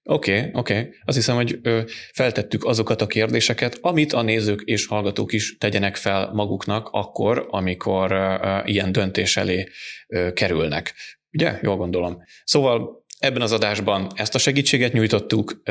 Oké, 0.09 0.39
okay, 0.39 0.51
oké. 0.53 0.79
Okay. 0.79 0.95
Azt 1.05 1.17
hiszem, 1.17 1.37
hogy 1.37 1.59
ö, 1.63 1.81
feltettük 2.13 2.65
azokat 2.65 3.03
a 3.03 3.07
kérdéseket, 3.07 3.79
amit 3.81 4.13
a 4.13 4.23
nézők 4.23 4.63
és 4.65 4.87
hallgatók 4.87 5.33
is 5.33 5.57
tegyenek 5.59 5.97
fel 5.97 6.31
maguknak 6.33 6.89
akkor, 6.93 7.47
amikor 7.51 8.13
ö, 8.13 8.59
ilyen 8.65 8.93
döntés 8.93 9.37
elé 9.37 9.69
ö, 10.09 10.33
kerülnek. 10.33 10.95
Ugye? 11.33 11.59
Jól 11.63 11.77
gondolom. 11.77 12.23
Szóval 12.45 13.05
ebben 13.19 13.43
az 13.43 13.53
adásban 13.53 14.11
ezt 14.15 14.35
a 14.35 14.39
segítséget 14.39 14.93
nyújtottuk, 14.93 15.63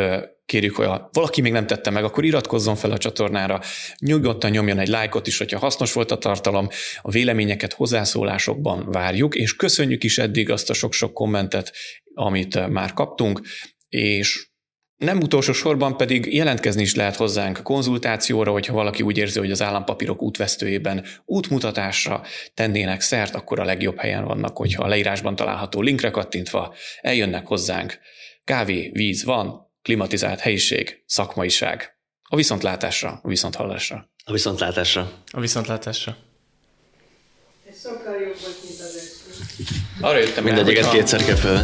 kérjük, 0.46 0.76
hogy 0.76 0.86
ha 0.86 1.10
valaki 1.12 1.42
még 1.42 1.52
nem 1.52 1.68
tette 1.68 1.90
meg, 1.90 2.04
akkor 2.04 2.26
iratkozzon 2.26 2.76
fel 2.76 2.92
a 2.92 2.98
csatornára, 2.98 3.62
nyugodtan 4.00 4.52
nyomjon 4.52 4.80
egy 4.80 4.88
lájkot 4.88 5.28
is, 5.28 5.38
hogyha 5.38 5.60
hasznos 5.60 5.94
volt 5.94 6.12
a 6.12 6.18
tartalom, 6.18 6.68
a 7.02 7.12
véleményeket 7.12 7.74
hozzászólásokban 7.74 8.92
várjuk, 8.92 9.36
és 9.36 9.56
köszönjük 9.56 10.04
is 10.04 10.18
eddig 10.18 10.50
azt 10.50 10.70
a 10.70 10.74
sok-sok 10.74 11.14
kommentet, 11.14 11.74
amit 12.14 12.70
már 12.70 12.94
kaptunk 12.94 13.42
és 13.90 14.50
nem 14.96 15.22
utolsó 15.22 15.54
sorban 15.54 15.98
pedig 15.98 16.34
jelentkezni 16.34 16.82
is 16.82 16.96
lehet 16.96 17.16
hozzánk 17.16 17.60
konzultációra, 17.64 18.52
hogyha 18.52 18.74
valaki 18.74 19.04
úgy 19.04 19.18
érzi, 19.18 19.40
hogy 19.40 19.52
az 19.52 19.62
állampapírok 19.62 20.22
útvesztőjében 20.22 21.06
útmutatásra 21.26 22.24
tennének 22.54 23.02
szert, 23.02 23.36
akkor 23.36 23.60
a 23.60 23.66
legjobb 23.66 24.00
helyen 24.00 24.26
vannak, 24.26 24.58
hogyha 24.58 24.84
a 24.84 24.88
leírásban 24.88 25.36
található 25.36 25.82
linkre 25.82 26.10
kattintva 26.10 26.76
eljönnek 27.02 27.48
hozzánk. 27.48 28.00
Kávé, 28.44 28.90
víz 28.94 29.24
van, 29.24 29.72
klimatizált 29.82 30.40
helyiség, 30.40 31.04
szakmaiság. 31.06 31.98
A 32.30 32.36
viszontlátásra, 32.36 33.20
a 33.24 33.28
viszonthallásra. 33.28 34.10
A 34.24 34.32
viszontlátásra. 34.32 35.12
A 35.32 35.40
viszontlátásra. 35.40 36.18
Ez 37.70 37.82
sokkal 37.82 38.14
jobb 38.14 38.36
volt, 38.42 38.64
mint 38.64 38.80
az 38.80 39.16
arra 40.02 40.18
jöttem 40.18 40.44
Mindegyiket 40.44 40.90
kétszer 40.90 41.24
kell 41.24 41.36
fel. 41.36 41.64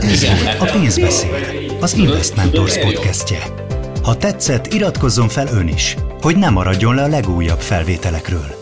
a 0.60 0.72
pénzbeszéd, 0.72 1.71
az 1.82 1.94
Investmentors 1.94 2.78
podcastje. 2.78 3.40
Ha 4.04 4.18
tetszett, 4.18 4.74
iratkozzon 4.74 5.28
fel 5.28 5.48
ön 5.48 5.68
is, 5.68 5.96
hogy 6.22 6.38
ne 6.38 6.50
maradjon 6.50 6.96
le 6.96 7.04
a 7.04 7.08
legújabb 7.08 7.60
felvételekről. 7.60 8.61